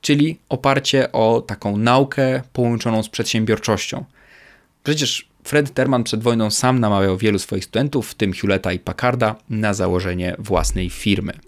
czyli 0.00 0.38
oparcie 0.48 1.12
o 1.12 1.40
taką 1.46 1.76
naukę 1.76 2.42
połączoną 2.52 3.02
z 3.02 3.08
przedsiębiorczością. 3.08 4.04
Przecież 4.84 5.28
Fred 5.44 5.74
Terman 5.74 6.04
przed 6.04 6.22
wojną 6.22 6.50
sam 6.50 6.78
namawiał 6.78 7.16
wielu 7.16 7.38
swoich 7.38 7.64
studentów, 7.64 8.10
w 8.10 8.14
tym 8.14 8.32
Hewletta 8.32 8.72
i 8.72 8.78
Packarda, 8.78 9.36
na 9.50 9.74
założenie 9.74 10.36
własnej 10.38 10.90
firmy. 10.90 11.47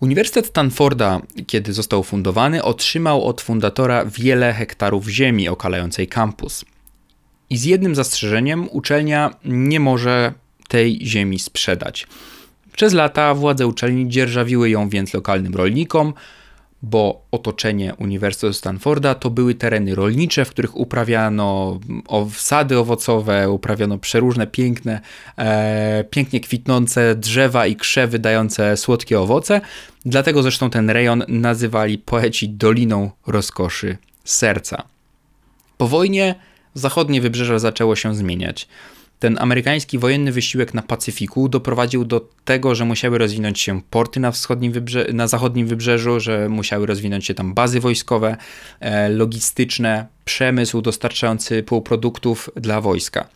Uniwersytet 0.00 0.46
Stanforda, 0.46 1.20
kiedy 1.46 1.72
został 1.72 2.02
fundowany, 2.02 2.62
otrzymał 2.62 3.24
od 3.24 3.40
fundatora 3.40 4.04
wiele 4.04 4.52
hektarów 4.52 5.08
ziemi 5.08 5.48
okalającej 5.48 6.08
kampus. 6.08 6.64
I 7.50 7.56
z 7.56 7.64
jednym 7.64 7.94
zastrzeżeniem 7.94 8.68
uczelnia 8.70 9.30
nie 9.44 9.80
może 9.80 10.32
tej 10.68 11.06
ziemi 11.06 11.38
sprzedać. 11.38 12.06
Przez 12.72 12.92
lata 12.92 13.34
władze 13.34 13.66
uczelni 13.66 14.08
dzierżawiły 14.08 14.70
ją 14.70 14.88
więc 14.88 15.14
lokalnym 15.14 15.54
rolnikom, 15.54 16.14
bo 16.82 17.22
otoczenie 17.30 17.94
Uniwersytetu 17.94 18.52
Stanforda 18.52 19.14
to 19.14 19.30
były 19.30 19.54
tereny 19.54 19.94
rolnicze, 19.94 20.44
w 20.44 20.50
których 20.50 20.76
uprawiano 20.76 21.80
sady 22.36 22.78
owocowe, 22.78 23.50
uprawiano 23.50 23.98
przeróżne 23.98 24.46
piękne, 24.46 25.00
e, 25.38 26.04
pięknie 26.10 26.40
kwitnące 26.40 27.14
drzewa 27.14 27.66
i 27.66 27.76
krzewy 27.76 28.18
dające 28.18 28.76
słodkie 28.76 29.20
owoce. 29.20 29.60
Dlatego 30.06 30.42
zresztą 30.42 30.70
ten 30.70 30.90
rejon 30.90 31.24
nazywali 31.28 31.98
poeci 31.98 32.48
Doliną 32.48 33.10
Rozkoszy 33.26 33.98
Serca. 34.24 34.82
Po 35.76 35.88
wojnie 35.88 36.34
zachodnie 36.74 37.20
wybrzeże 37.20 37.60
zaczęło 37.60 37.96
się 37.96 38.14
zmieniać 38.14 38.68
ten 39.18 39.38
amerykański 39.40 39.98
wojenny 39.98 40.32
wysiłek 40.32 40.74
na 40.74 40.82
Pacyfiku 40.82 41.48
doprowadził 41.48 42.04
do 42.04 42.28
tego, 42.44 42.74
że 42.74 42.84
musiały 42.84 43.18
rozwinąć 43.18 43.60
się 43.60 43.80
porty 43.90 44.20
na, 44.20 44.30
wschodnim 44.30 44.72
wybrze- 44.72 45.14
na 45.14 45.28
zachodnim 45.28 45.66
wybrzeżu, 45.66 46.20
że 46.20 46.48
musiały 46.48 46.86
rozwinąć 46.86 47.26
się 47.26 47.34
tam 47.34 47.54
bazy 47.54 47.80
wojskowe, 47.80 48.36
e, 48.80 49.08
logistyczne, 49.08 50.06
przemysł 50.24 50.82
dostarczający 50.82 51.62
półproduktów 51.62 52.50
dla 52.56 52.80
wojska. 52.80 53.28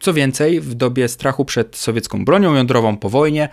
Co 0.00 0.14
więcej, 0.14 0.60
w 0.60 0.74
dobie 0.74 1.08
strachu 1.08 1.44
przed 1.44 1.76
sowiecką 1.76 2.24
bronią 2.24 2.54
jądrową 2.54 2.96
po 2.96 3.08
wojnie, 3.08 3.48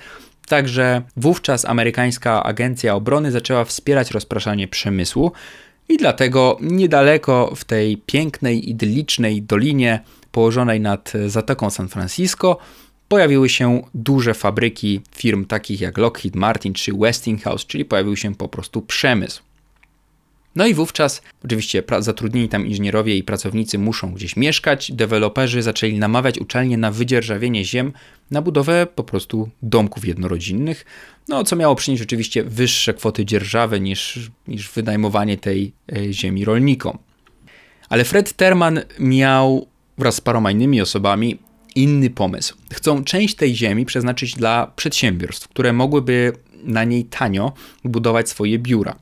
także 0.48 1.02
wówczas 1.18 1.66
amerykańska 1.66 2.44
agencja 2.44 2.96
obrony 2.96 3.32
zaczęła 3.32 3.66
wspierać 3.66 4.12
rozpraszanie 4.12 4.68
przemysłu. 4.68 5.32
I 5.90 5.98
dlatego 5.98 6.58
niedaleko 6.62 7.54
w 7.56 7.64
tej 7.64 7.98
pięknej, 7.98 8.70
idyllicznej 8.70 9.42
dolinie 9.42 10.00
położonej 10.36 10.82
nad 10.82 11.14
Zatoką 11.28 11.70
San 11.70 11.88
Francisco 11.88 12.58
pojawiły 13.08 13.50
się 13.50 13.82
duże 13.94 14.34
fabryki 14.34 15.02
firm 15.16 15.46
takich 15.46 15.82
jak 15.82 15.98
Lockheed 15.98 16.36
Martin 16.36 16.74
czy 16.74 16.94
Westinghouse, 16.94 17.66
czyli 17.66 17.86
pojawił 17.86 18.16
się 18.16 18.36
po 18.36 18.48
prostu 18.48 18.82
przemysł. 18.82 19.44
No 20.56 20.68
i 20.68 20.74
wówczas, 20.74 21.22
oczywiście, 21.46 21.84
zatrudnieni 22.00 22.50
tam 22.50 22.68
inżynierowie 22.68 23.18
i 23.18 23.24
pracownicy 23.24 23.80
muszą 23.80 24.14
gdzieś 24.14 24.36
mieszkać. 24.36 24.92
Deweloperzy 24.92 25.62
zaczęli 25.62 25.98
namawiać 26.00 26.40
uczelnie 26.40 26.78
na 26.78 26.92
wydzierżawienie 26.92 27.66
ziem, 27.66 27.94
na 28.32 28.42
budowę 28.42 28.88
po 28.96 29.04
prostu 29.04 29.50
domków 29.62 30.06
jednorodzinnych, 30.06 30.86
no 31.28 31.44
co 31.44 31.56
miało 31.56 31.76
przynieść 31.76 32.04
oczywiście 32.04 32.44
wyższe 32.44 32.94
kwoty 32.94 33.26
dzierżawy 33.26 33.80
niż, 33.80 34.32
niż 34.48 34.70
wynajmowanie 34.70 35.38
tej 35.38 35.74
e, 35.92 36.14
ziemi 36.14 36.46
rolnikom. 36.46 36.98
Ale 37.90 38.04
Fred 38.04 38.34
Terman 38.34 38.82
miał 39.00 39.68
wraz 39.98 40.16
z 40.16 40.22
paroma 40.22 40.52
innymi 40.52 40.82
osobami 40.82 41.40
inny 41.76 42.10
pomysł. 42.10 42.56
Chcą 42.74 43.04
część 43.04 43.36
tej 43.36 43.56
ziemi 43.56 43.86
przeznaczyć 43.86 44.34
dla 44.34 44.72
przedsiębiorstw, 44.76 45.48
które 45.48 45.74
mogłyby 45.74 46.34
na 46.64 46.84
niej 46.84 47.06
tanio 47.06 47.54
budować 47.84 48.30
swoje 48.30 48.60
biura. 48.60 48.96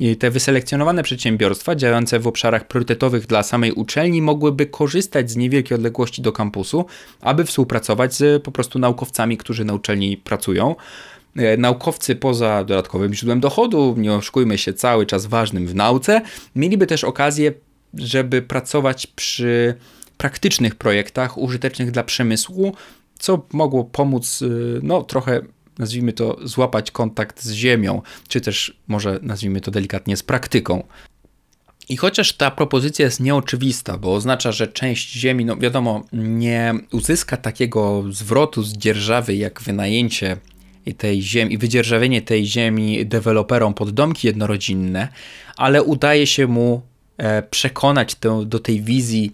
I 0.00 0.16
te 0.16 0.30
wyselekcjonowane 0.30 1.02
przedsiębiorstwa 1.02 1.74
działające 1.74 2.18
w 2.18 2.26
obszarach 2.26 2.66
priorytetowych 2.66 3.26
dla 3.26 3.42
samej 3.42 3.72
uczelni 3.72 4.22
mogłyby 4.22 4.66
korzystać 4.66 5.30
z 5.30 5.36
niewielkiej 5.36 5.74
odległości 5.74 6.22
do 6.22 6.32
kampusu, 6.32 6.86
aby 7.20 7.44
współpracować 7.44 8.14
z 8.14 8.42
po 8.42 8.52
prostu 8.52 8.78
naukowcami, 8.78 9.36
którzy 9.36 9.64
na 9.64 9.74
uczelni 9.74 10.16
pracują. 10.16 10.76
E, 11.36 11.56
naukowcy 11.56 12.16
poza 12.16 12.64
dodatkowym 12.64 13.14
źródłem 13.14 13.40
dochodu, 13.40 13.94
nie 13.98 14.12
oszukujmy 14.12 14.58
się, 14.58 14.72
cały 14.72 15.06
czas 15.06 15.26
ważnym 15.26 15.66
w 15.66 15.74
nauce, 15.74 16.20
mieliby 16.56 16.86
też 16.86 17.04
okazję, 17.04 17.52
żeby 17.94 18.42
pracować 18.42 19.06
przy 19.06 19.74
praktycznych 20.20 20.74
projektach 20.74 21.38
użytecznych 21.38 21.90
dla 21.90 22.04
przemysłu, 22.04 22.74
co 23.18 23.46
mogło 23.52 23.84
pomóc 23.84 24.42
y, 24.42 24.80
no, 24.82 25.02
trochę 25.02 25.40
nazwijmy 25.78 26.12
to, 26.12 26.38
złapać 26.42 26.90
kontakt 26.90 27.42
z 27.42 27.52
ziemią, 27.52 28.02
czy 28.28 28.40
też 28.40 28.76
może 28.88 29.18
nazwijmy 29.22 29.60
to 29.60 29.70
delikatnie 29.70 30.16
z 30.16 30.22
praktyką. 30.22 30.82
I 31.88 31.96
chociaż 31.96 32.32
ta 32.32 32.50
propozycja 32.50 33.04
jest 33.04 33.20
nieoczywista, 33.20 33.98
bo 33.98 34.14
oznacza, 34.14 34.52
że 34.52 34.68
część 34.68 35.12
ziemi, 35.12 35.44
no 35.44 35.56
wiadomo, 35.56 36.04
nie 36.12 36.74
uzyska 36.92 37.36
takiego 37.36 38.04
zwrotu 38.10 38.62
z 38.62 38.72
dzierżawy 38.72 39.34
jak 39.34 39.62
wynajęcie 39.62 40.36
tej 40.98 41.22
ziemi 41.22 41.54
i 41.54 41.58
wydzierżawienie 41.58 42.22
tej 42.22 42.46
ziemi 42.46 43.06
deweloperom 43.06 43.74
pod 43.74 43.90
domki 43.90 44.26
jednorodzinne, 44.26 45.08
ale 45.56 45.82
udaje 45.82 46.26
się 46.26 46.46
mu 46.46 46.89
przekonać 47.50 48.14
to, 48.14 48.44
do 48.44 48.58
tej 48.58 48.82
wizji 48.82 49.32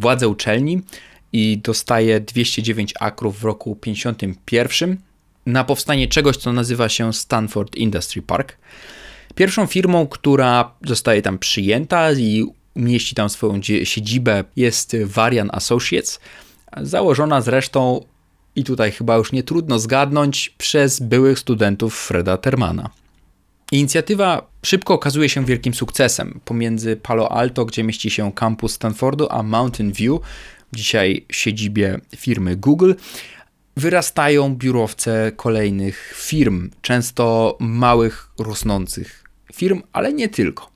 władze 0.00 0.28
uczelni 0.28 0.82
i 1.32 1.58
dostaje 1.58 2.20
209 2.20 2.94
akrów 3.00 3.40
w 3.40 3.44
roku 3.44 3.76
51 3.76 4.96
na 5.46 5.64
powstanie 5.64 6.08
czegoś, 6.08 6.36
co 6.36 6.52
nazywa 6.52 6.88
się 6.88 7.12
Stanford 7.12 7.76
Industry 7.76 8.22
Park. 8.22 8.56
Pierwszą 9.34 9.66
firmą, 9.66 10.06
która 10.06 10.74
zostaje 10.86 11.22
tam 11.22 11.38
przyjęta 11.38 12.12
i 12.12 12.46
mieści 12.76 13.14
tam 13.14 13.28
swoją 13.28 13.60
siedzibę 13.84 14.44
jest 14.56 14.96
Varian 15.04 15.50
Associates, 15.52 16.20
założona 16.82 17.40
zresztą, 17.40 18.04
i 18.56 18.64
tutaj 18.64 18.92
chyba 18.92 19.16
już 19.16 19.32
nie 19.32 19.42
trudno 19.42 19.78
zgadnąć, 19.78 20.54
przez 20.58 21.00
byłych 21.00 21.38
studentów 21.38 21.94
Freda 21.94 22.36
Termana. 22.36 22.90
Inicjatywa 23.72 24.46
szybko 24.66 24.94
okazuje 24.94 25.28
się 25.28 25.44
wielkim 25.44 25.74
sukcesem. 25.74 26.40
Pomiędzy 26.44 26.96
Palo 26.96 27.32
Alto, 27.32 27.64
gdzie 27.64 27.84
mieści 27.84 28.10
się 28.10 28.32
kampus 28.32 28.72
Stanfordu, 28.72 29.26
a 29.30 29.42
Mountain 29.42 29.92
View, 29.92 30.20
dzisiaj 30.72 31.26
siedzibie 31.30 31.98
firmy 32.16 32.56
Google, 32.56 32.92
wyrastają 33.76 34.54
biurowce 34.54 35.32
kolejnych 35.36 36.14
firm, 36.16 36.70
często 36.82 37.56
małych, 37.60 38.28
rosnących 38.38 39.24
firm, 39.54 39.82
ale 39.92 40.12
nie 40.12 40.28
tylko. 40.28 40.70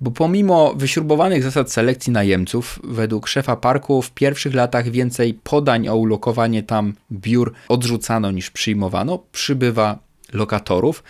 Bo 0.00 0.10
pomimo 0.10 0.74
wyśrubowanych 0.74 1.42
zasad 1.42 1.72
selekcji 1.72 2.12
najemców, 2.12 2.80
według 2.84 3.28
szefa 3.28 3.56
parku 3.56 4.02
w 4.02 4.10
pierwszych 4.10 4.54
latach 4.54 4.90
więcej 4.90 5.34
podań 5.34 5.88
o 5.88 5.96
ulokowanie 5.96 6.62
tam 6.62 6.94
biur 7.12 7.52
odrzucano 7.68 8.30
niż 8.30 8.50
przyjmowano, 8.50 9.22
przybywa 9.32 9.98
lokatorów. 10.32 11.02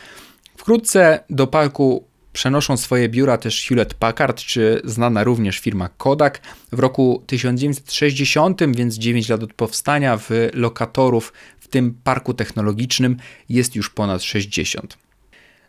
Wkrótce 0.63 1.25
do 1.31 1.47
parku 1.47 2.05
Przenoszą 2.33 2.77
swoje 2.77 3.09
biura 3.09 3.39
też 3.39 3.67
Hewlett 3.67 3.95
Packard, 3.95 4.41
czy 4.41 4.81
znana 4.85 5.25
również 5.25 5.59
firma 5.59 5.89
Kodak. 5.89 6.41
W 6.73 6.79
roku 6.79 7.23
1960, 7.27 8.61
więc 8.77 8.95
9 8.95 9.29
lat 9.29 9.43
od 9.43 9.55
powstania, 9.55 10.17
w 10.17 10.31
lokatorów 10.55 11.33
w 11.61 11.69
tym 11.69 11.95
parku 12.05 12.35
technologicznym 12.35 13.17
jest 13.49 13.77
już 13.77 13.91
ponad 13.91 14.23
60. 14.23 14.99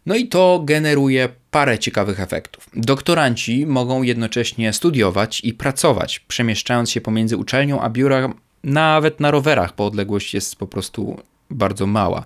No 0.06 0.15
i 0.15 0.27
to 0.27 0.62
generuje 0.65 1.29
parę 1.51 1.79
ciekawych 1.79 2.19
efektów. 2.19 2.69
Doktoranci 2.73 3.65
mogą 3.65 4.03
jednocześnie 4.03 4.73
studiować 4.73 5.41
i 5.43 5.53
pracować, 5.53 6.19
przemieszczając 6.19 6.91
się 6.91 7.01
pomiędzy 7.01 7.38
uczelnią 7.38 7.82
a 7.82 7.89
biurem, 7.89 8.34
nawet 8.63 9.19
na 9.19 9.32
rowerach, 9.32 9.75
bo 9.75 9.86
odległość 9.86 10.34
jest 10.34 10.56
po 10.56 10.67
prostu 10.67 11.21
bardzo 11.49 11.88
mała. 11.88 12.25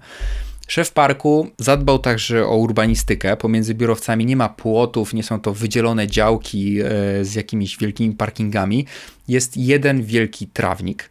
Szef 0.68 0.92
parku 0.92 1.48
zadbał 1.58 2.00
także 2.00 2.46
o 2.46 2.58
urbanistykę. 2.58 3.38
Pomiędzy 3.38 3.76
biurowcami 3.76 4.26
nie 4.26 4.36
ma 4.36 4.50
płotów, 4.50 5.14
nie 5.14 5.24
są 5.24 5.42
to 5.42 5.54
wydzielone 5.54 6.08
działki 6.08 6.80
e, 6.82 6.86
z 7.26 7.36
jakimiś 7.36 7.78
wielkimi 7.78 8.16
parkingami. 8.16 8.86
Jest 9.28 9.58
jeden 9.58 10.04
wielki 10.04 10.48
trawnik. 10.48 11.10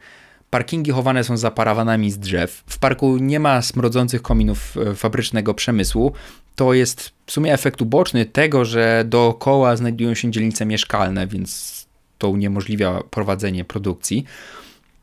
Parkingi 0.51 0.90
chowane 0.90 1.25
są 1.25 1.37
za 1.37 1.51
parawanami 1.51 2.11
z 2.11 2.19
drzew. 2.19 2.62
W 2.66 2.79
parku 2.79 3.16
nie 3.16 3.40
ma 3.40 3.62
smrodzących 3.62 4.23
kominów 4.23 4.77
e, 4.77 4.95
fabrycznego 4.95 5.55
przemysłu. 5.55 6.12
To 6.57 6.75
jest 6.75 7.12
w 7.27 7.33
sumie 7.33 7.53
efekt 7.53 7.83
uboczny 7.83 8.27
tego, 8.27 8.64
że 8.64 9.05
dookoła 9.07 9.77
znajdują 9.77 10.14
się 10.14 10.31
dzielnice 10.31 10.66
mieszkalne, 10.66 11.27
więc 11.27 11.77
to 12.19 12.29
uniemożliwia 12.29 13.03
prowadzenie 13.11 13.64
produkcji. 13.64 14.25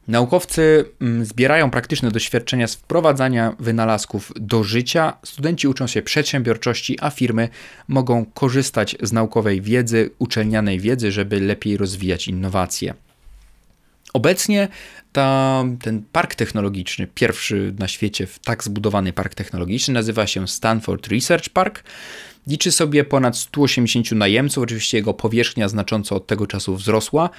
Naukowcy 0.08 0.86
mm, 1.02 1.26
zbierają 1.26 1.72
praktyczne 1.72 2.12
doświadczenia 2.12 2.68
z 2.68 2.76
wprowadzania 2.76 3.56
wynalazków 3.60 4.32
do 4.36 4.64
życia, 4.64 5.18
studenci 5.24 5.68
uczą 5.68 5.88
się 5.88 6.02
przedsiębiorczości, 6.02 6.98
a 7.02 7.10
firmy 7.10 7.50
mogą 7.88 8.26
korzystać 8.26 8.96
z 9.02 9.12
naukowej 9.12 9.62
wiedzy, 9.62 10.10
uczelnianej 10.20 10.80
wiedzy, 10.80 11.12
żeby 11.12 11.40
lepiej 11.40 11.78
rozwijać 11.78 12.28
innowacje. 12.28 12.94
Obecnie 14.14 14.68
ta, 15.12 15.64
ten 15.82 16.04
park 16.12 16.36
technologiczny, 16.36 17.08
pierwszy 17.16 17.74
na 17.80 17.88
świecie 17.88 18.28
tak 18.46 18.64
zbudowany 18.64 19.14
park 19.14 19.36
technologiczny, 19.36 19.94
nazywa 19.94 20.28
się 20.28 20.48
Stanford 20.48 21.08
Research 21.08 21.50
Park. 21.50 21.84
Liczy 22.48 22.72
sobie 22.72 23.04
ponad 23.04 23.38
180 23.38 24.12
najemców, 24.12 24.64
oczywiście 24.64 24.98
jego 24.98 25.14
powierzchnia 25.14 25.70
znacząco 25.70 26.16
od 26.16 26.28
tego 26.28 26.48
czasu 26.48 26.76
wzrosła. 26.76 27.30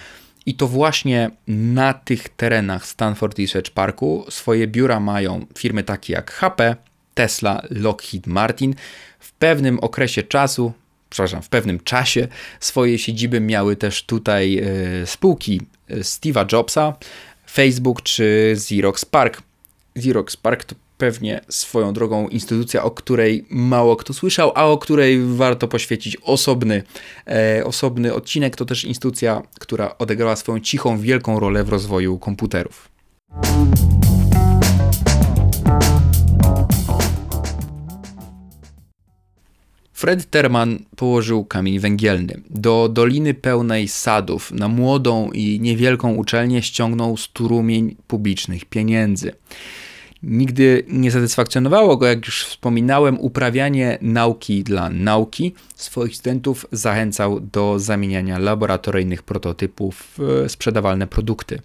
I 0.46 0.54
to 0.54 0.68
właśnie 0.68 1.30
na 1.48 1.94
tych 1.94 2.28
terenach 2.28 2.87
Stanford 2.87 3.38
Research 3.38 3.70
Parku 3.70 4.26
swoje 4.28 4.66
biura 4.66 5.00
mają 5.00 5.46
firmy 5.59 5.85
takie 5.85 6.12
jak 6.12 6.33
HP, 6.33 6.76
Tesla, 7.14 7.62
Lockheed 7.70 8.26
Martin. 8.26 8.74
W 9.18 9.33
pewnym 9.33 9.78
okresie 9.78 10.22
czasu, 10.22 10.72
przepraszam, 11.11 11.42
w 11.42 11.48
pewnym 11.48 11.80
czasie 11.80 12.28
swoje 12.61 12.98
siedziby 12.98 13.40
miały 13.40 13.76
też 13.76 14.02
tutaj 14.02 14.59
e, 14.59 15.07
spółki 15.07 15.61
e, 15.88 15.96
Steve'a 15.96 16.52
Jobsa, 16.52 16.96
Facebook 17.50 18.02
czy 18.02 18.52
Xerox 18.57 19.04
Park. 19.04 19.42
Xerox 19.96 20.37
Park 20.37 20.64
to 20.64 20.74
pewnie 21.05 21.40
swoją 21.49 21.93
drogą 21.93 22.29
instytucja, 22.29 22.83
o 22.83 22.90
której 22.90 23.45
mało 23.51 23.97
kto 23.97 24.14
słyszał, 24.14 24.53
a 24.55 24.64
o 24.64 24.79
której 24.79 25.21
warto 25.25 25.69
poświęcić 25.69 26.17
osobny, 26.23 26.83
e, 27.27 27.64
osobny 27.64 28.14
odcinek. 28.14 28.57
To 28.57 28.64
też 28.64 28.85
instytucja, 28.85 29.43
która 29.61 29.99
odegrała 29.99 30.37
swoją 30.37 30.61
cichą, 30.61 30.99
wielką 30.99 31.40
rolę 31.40 31.64
w 31.64 31.69
rozwoju 31.69 32.19
komputerów. 32.19 32.88
Fred 39.93 40.31
Terman 40.31 40.79
położył 40.97 41.45
kamień 41.45 41.79
węgielny. 41.79 42.40
Do 42.51 42.88
doliny 42.88 43.35
pełnej 43.35 43.88
sadów 43.88 44.53
na 44.53 44.69
młodą 44.69 45.31
i 45.31 45.61
niewielką 45.61 46.14
uczelnię 46.14 46.62
ściągnął 46.62 47.17
strumień 47.17 47.97
publicznych 48.07 48.64
pieniędzy. 48.64 49.33
Nigdy 50.26 50.84
nie 50.88 51.10
satysfakcjonowało 51.10 51.96
go, 51.96 52.06
jak 52.06 52.26
już 52.26 52.44
wspominałem, 52.44 53.20
uprawianie 53.20 53.98
nauki 54.02 54.64
dla 54.64 54.90
nauki. 54.90 55.54
Swoich 55.74 56.16
studentów 56.16 56.66
zachęcał 56.72 57.40
do 57.40 57.78
zamieniania 57.78 58.38
laboratoryjnych 58.38 59.22
prototypów 59.22 60.14
w 60.18 60.44
sprzedawalne 60.48 61.06
produkty. 61.06 61.60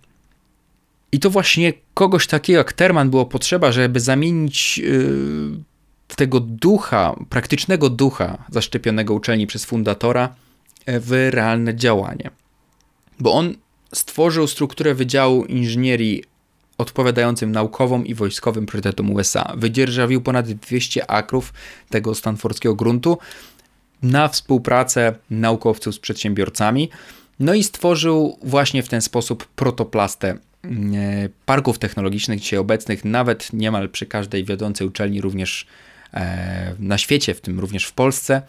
I 1.12 1.20
to 1.20 1.30
właśnie 1.30 1.74
kogoś 1.94 2.28
takiego 2.28 2.58
jak 2.58 2.74
Terman 2.74 3.10
było 3.10 3.26
potrzeba, 3.26 3.72
żeby 3.72 4.00
zamienić 4.00 4.78
yy, 4.78 6.16
tego 6.16 6.40
ducha, 6.40 7.16
praktycznego 7.30 7.90
ducha 7.90 8.46
zaszczepionego 8.52 9.14
uczelni 9.14 9.48
przez 9.48 9.66
fundatora 9.66 10.36
w 10.88 11.30
realne 11.32 11.76
działanie. 11.76 12.30
Bo 13.20 13.34
on 13.34 13.56
stworzył 13.94 14.48
strukturę 14.48 14.96
Wydziału 14.96 15.46
Inżynierii 15.46 16.24
odpowiadającym 16.80 17.52
naukowym 17.52 18.06
i 18.06 18.14
wojskowym 18.14 18.66
priorytetom 18.66 19.12
USA. 19.12 19.54
Wydzierżawił 19.58 20.22
ponad 20.22 20.52
200 20.52 21.12
akrów 21.12 21.54
tego 21.90 22.16
stanfordzkiego 22.16 22.76
gruntu 22.76 23.18
na 24.02 24.28
współpracę 24.28 25.16
naukowców 25.30 25.96
z 25.96 26.00
przedsiębiorcami. 26.00 26.90
No 27.40 27.54
i 27.54 27.64
stworzył 27.64 28.38
właśnie 28.44 28.84
w 28.84 28.90
ten 28.90 29.02
sposób 29.02 29.48
protoplastę 29.48 30.38
mm, 30.64 30.94
e, 30.94 31.30
parków 31.46 31.80
technologicznych 31.80 32.40
dzisiaj 32.40 32.60
obecnych, 32.60 33.06
nawet 33.06 33.54
niemal 33.54 33.90
przy 33.90 34.06
każdej 34.06 34.46
wiodącej 34.46 34.88
uczelni, 34.88 35.22
również 35.22 35.68
e, 36.14 36.76
na 36.80 36.98
świecie, 36.98 37.34
w 37.34 37.42
tym 37.42 37.60
również 37.60 37.86
w 37.86 37.94
Polsce. 37.94 38.42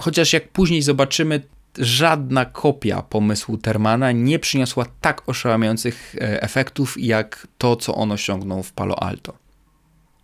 Chociaż 0.00 0.32
jak 0.32 0.48
później 0.48 0.82
zobaczymy, 0.82 1.40
żadna 1.78 2.44
kopia 2.44 3.02
pomysłu 3.02 3.58
Termana 3.58 4.12
nie 4.12 4.38
przyniosła 4.38 4.86
tak 5.00 5.28
oszałamiających 5.28 6.14
e, 6.14 6.42
efektów, 6.42 6.94
jak 7.00 7.48
to, 7.58 7.76
co 7.76 7.94
on 7.94 8.12
osiągnął 8.12 8.62
w 8.62 8.72
Palo 8.72 9.02
Alto. 9.02 9.32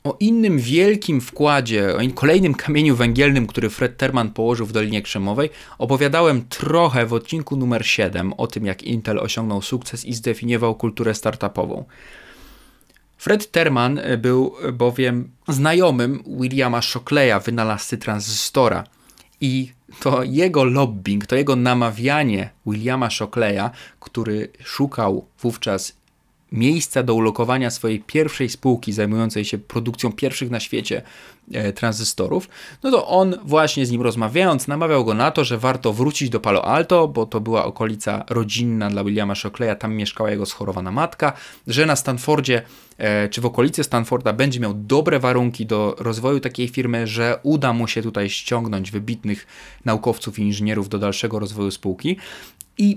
O 0.05 0.17
innym 0.21 0.59
wielkim 0.59 1.21
wkładzie, 1.21 1.97
o 1.97 2.14
kolejnym 2.14 2.55
kamieniu 2.55 2.97
węgielnym, 2.97 3.47
który 3.47 3.71
Fred 3.71 3.97
Terman 3.97 4.31
położył 4.31 4.67
w 4.67 4.73
Dolinie 4.73 5.03
Krzemowej, 5.03 5.51
opowiadałem 5.79 6.45
trochę 6.49 7.07
w 7.07 7.12
odcinku 7.12 7.57
numer 7.57 7.87
7 7.87 8.33
o 8.33 8.47
tym, 8.47 8.67
jak 8.67 8.83
Intel 8.83 9.19
osiągnął 9.19 9.62
sukces 9.62 10.05
i 10.05 10.14
zdefiniował 10.14 10.75
kulturę 10.75 11.14
startupową. 11.14 11.85
Fred 13.19 13.51
Terman 13.51 14.01
był 14.19 14.55
bowiem 14.73 15.31
znajomym 15.49 16.23
Williama 16.27 16.83
Shockleya, 16.83 17.40
wynalazcy 17.45 17.99
tranzystora. 17.99 18.85
I 19.40 19.73
to 20.00 20.22
jego 20.22 20.64
lobbying, 20.64 21.26
to 21.26 21.37
jego 21.37 21.57
namawianie 21.57 22.50
Williama 22.66 23.11
Shockleya, 23.11 23.70
który 24.00 24.48
szukał 24.64 25.26
wówczas 25.40 25.96
miejsca 26.52 27.02
do 27.02 27.14
ulokowania 27.14 27.70
swojej 27.70 28.00
pierwszej 28.00 28.48
spółki 28.48 28.92
zajmującej 28.92 29.44
się 29.44 29.59
produkcją 29.59 30.12
pierwszych 30.12 30.50
na 30.50 30.61
świecie 30.61 31.02
e, 31.52 31.72
tranzystorów, 31.72 32.48
no 32.83 32.90
to 32.90 33.07
on 33.07 33.37
właśnie 33.44 33.87
z 33.87 33.90
nim 33.90 34.02
rozmawiając 34.02 34.68
namawiał 34.68 35.04
go 35.04 35.14
na 35.14 35.30
to, 35.30 35.44
że 35.44 35.59
warto 35.59 35.92
wrócić 35.92 36.30
do 36.30 36.40
Palo 36.40 36.64
Alto, 36.64 37.09
bo 37.09 37.26
to 37.26 37.40
była 37.40 37.64
okolica 37.64 38.24
rodzinna 38.28 38.90
dla 38.90 39.04
Williama 39.04 39.35
Shockleya, 39.35 39.76
tam 39.78 39.94
mieszkała 39.94 40.30
jego 40.30 40.46
schorowana 40.46 40.90
matka, 40.90 41.33
że 41.66 41.87
na 41.87 41.96
Stanfordzie 41.96 42.62
e, 42.98 43.28
czy 43.28 43.40
w 43.40 43.46
okolicy 43.46 43.85
Stanforda 43.85 44.33
będzie 44.33 44.61
miał 44.61 44.74
dobre 44.74 45.18
warunki 45.18 45.66
do 45.66 45.96
rozwoju 45.98 46.40
takiej 46.40 46.68
firmy, 46.68 47.07
że 47.07 47.38
uda 47.42 47.72
mu 47.72 47.88
się 47.88 48.02
tutaj 48.02 48.30
ściągnąć 48.30 48.90
wybitnych 48.90 49.46
naukowców 49.85 50.38
i 50.38 50.42
inżynierów 50.42 50.88
do 50.88 50.98
dalszego 50.98 51.38
rozwoju 51.38 51.70
spółki. 51.70 52.16
I 52.78 52.96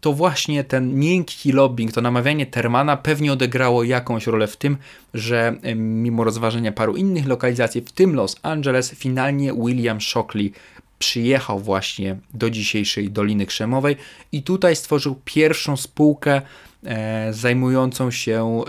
to 0.00 0.12
właśnie 0.12 0.64
ten 0.64 0.94
miękki 0.94 1.52
lobbying, 1.52 1.92
to 1.92 2.00
namawianie 2.00 2.46
Termana 2.46 2.96
pewnie 2.96 3.32
odegrało 3.32 3.84
jakąś 3.84 4.26
rolę 4.26 4.46
w 4.46 4.56
tym, 4.56 4.76
że 5.14 5.56
mimo 5.76 6.24
rozważenia 6.24 6.72
paru 6.72 6.96
innych 6.96 7.26
lokalizacji, 7.26 7.80
w 7.80 7.92
tym 7.92 8.14
Los 8.14 8.36
Angeles, 8.42 8.94
finalnie 8.94 9.52
William 9.54 10.00
Shockley 10.00 10.52
przyjechał 10.98 11.58
właśnie 11.58 12.16
do 12.34 12.50
dzisiejszej 12.50 13.10
Doliny 13.10 13.46
Krzemowej 13.46 13.96
i 14.32 14.42
tutaj 14.42 14.76
stworzył 14.76 15.20
pierwszą 15.24 15.76
spółkę 15.76 16.32
e, 16.36 16.42
zajmującą 17.30 18.10
się 18.10 18.62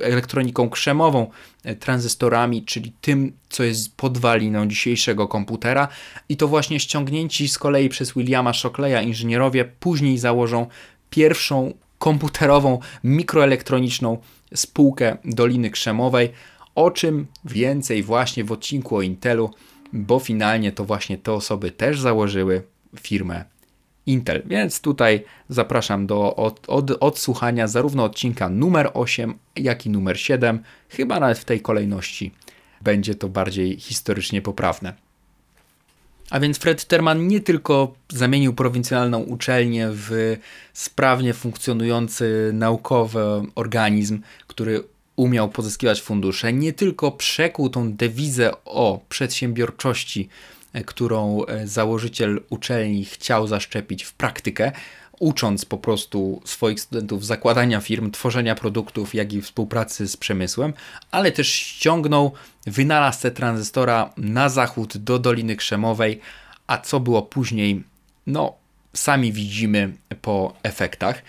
e, 0.00 0.04
elektroniką 0.04 0.70
krzemową, 0.70 1.30
e, 1.64 1.76
tranzystorami, 1.76 2.64
czyli 2.64 2.92
tym, 3.00 3.32
co 3.48 3.64
jest 3.64 3.96
podwaliną 3.96 4.66
dzisiejszego 4.66 5.28
komputera. 5.28 5.88
I 6.28 6.36
to 6.36 6.48
właśnie 6.48 6.80
ściągnięci 6.80 7.48
z 7.48 7.58
kolei 7.58 7.88
przez 7.88 8.12
Williama 8.12 8.52
Shockleya 8.52 9.06
inżynierowie 9.06 9.64
później 9.64 10.18
założą 10.18 10.66
pierwszą 11.10 11.74
komputerową, 11.98 12.78
mikroelektroniczną 13.04 14.18
spółkę 14.54 15.16
Doliny 15.24 15.70
Krzemowej, 15.70 16.30
o 16.74 16.90
czym 16.90 17.26
więcej 17.44 18.02
właśnie 18.02 18.44
w 18.44 18.52
odcinku 18.52 18.96
o 18.96 19.02
Intelu 19.02 19.50
bo 19.92 20.18
finalnie 20.18 20.72
to 20.72 20.84
właśnie 20.84 21.18
te 21.18 21.32
osoby 21.32 21.70
też 21.70 22.00
założyły 22.00 22.62
firmę 23.00 23.44
Intel. 24.06 24.42
Więc 24.46 24.80
tutaj 24.80 25.24
zapraszam 25.48 26.06
do 26.06 26.36
od, 26.36 26.60
od, 26.68 26.90
odsłuchania 27.00 27.66
zarówno 27.66 28.04
odcinka 28.04 28.48
numer 28.48 28.90
8, 28.94 29.34
jak 29.56 29.86
i 29.86 29.90
numer 29.90 30.20
7. 30.20 30.62
Chyba 30.88 31.20
nawet 31.20 31.38
w 31.38 31.44
tej 31.44 31.60
kolejności 31.60 32.32
będzie 32.80 33.14
to 33.14 33.28
bardziej 33.28 33.80
historycznie 33.80 34.42
poprawne. 34.42 34.94
A 36.30 36.40
więc 36.40 36.58
Fred 36.58 36.84
Terman 36.84 37.26
nie 37.26 37.40
tylko 37.40 37.94
zamienił 38.08 38.54
prowincjonalną 38.54 39.18
uczelnię 39.18 39.88
w 39.92 40.36
sprawnie 40.72 41.34
funkcjonujący 41.34 42.50
naukowy 42.54 43.20
organizm, 43.54 44.20
który 44.46 44.84
umiał 45.16 45.48
pozyskiwać 45.48 46.02
fundusze, 46.02 46.52
nie 46.52 46.72
tylko 46.72 47.12
przekuł 47.12 47.68
tą 47.68 47.92
dewizę 47.92 48.64
o 48.64 49.00
przedsiębiorczości, 49.08 50.28
którą 50.86 51.44
e, 51.44 51.66
założyciel 51.66 52.40
uczelni 52.50 53.04
chciał 53.04 53.46
zaszczepić 53.46 54.04
w 54.04 54.12
praktykę, 54.12 54.72
ucząc 55.20 55.64
po 55.64 55.78
prostu 55.78 56.42
swoich 56.44 56.80
studentów 56.80 57.26
zakładania 57.26 57.80
firm, 57.80 58.10
tworzenia 58.10 58.54
produktów, 58.54 59.14
jak 59.14 59.32
i 59.32 59.42
współpracy 59.42 60.08
z 60.08 60.16
przemysłem, 60.16 60.72
ale 61.10 61.32
też 61.32 61.48
ściągnął 61.48 62.32
wynalazcę 62.66 63.30
tranzystora 63.30 64.10
na 64.16 64.48
zachód 64.48 64.96
do 64.96 65.18
Doliny 65.18 65.56
Krzemowej, 65.56 66.20
a 66.66 66.78
co 66.78 67.00
było 67.00 67.22
później, 67.22 67.82
no 68.26 68.54
sami 68.94 69.32
widzimy 69.32 69.92
po 70.22 70.54
efektach. 70.62 71.22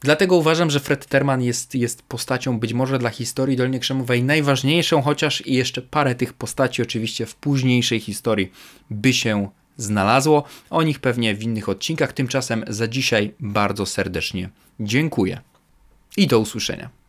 Dlatego 0.00 0.36
uważam, 0.36 0.70
że 0.70 0.80
Fred 0.80 1.06
Terman 1.06 1.42
jest, 1.42 1.74
jest 1.74 2.02
postacią 2.02 2.58
być 2.58 2.72
może 2.72 2.98
dla 2.98 3.10
historii 3.10 3.56
Doliny 3.56 3.78
Krzemowej 3.78 4.22
najważniejszą, 4.22 5.02
chociaż 5.02 5.46
i 5.46 5.54
jeszcze 5.54 5.82
parę 5.82 6.14
tych 6.14 6.32
postaci 6.32 6.82
oczywiście 6.82 7.26
w 7.26 7.34
późniejszej 7.34 8.00
historii 8.00 8.52
by 8.90 9.12
się 9.12 9.48
znalazło. 9.76 10.44
O 10.70 10.82
nich 10.82 10.98
pewnie 10.98 11.34
w 11.34 11.42
innych 11.42 11.68
odcinkach. 11.68 12.12
Tymczasem 12.12 12.64
za 12.68 12.88
dzisiaj 12.88 13.34
bardzo 13.40 13.86
serdecznie 13.86 14.50
dziękuję 14.80 15.40
i 16.16 16.26
do 16.26 16.38
usłyszenia. 16.38 16.99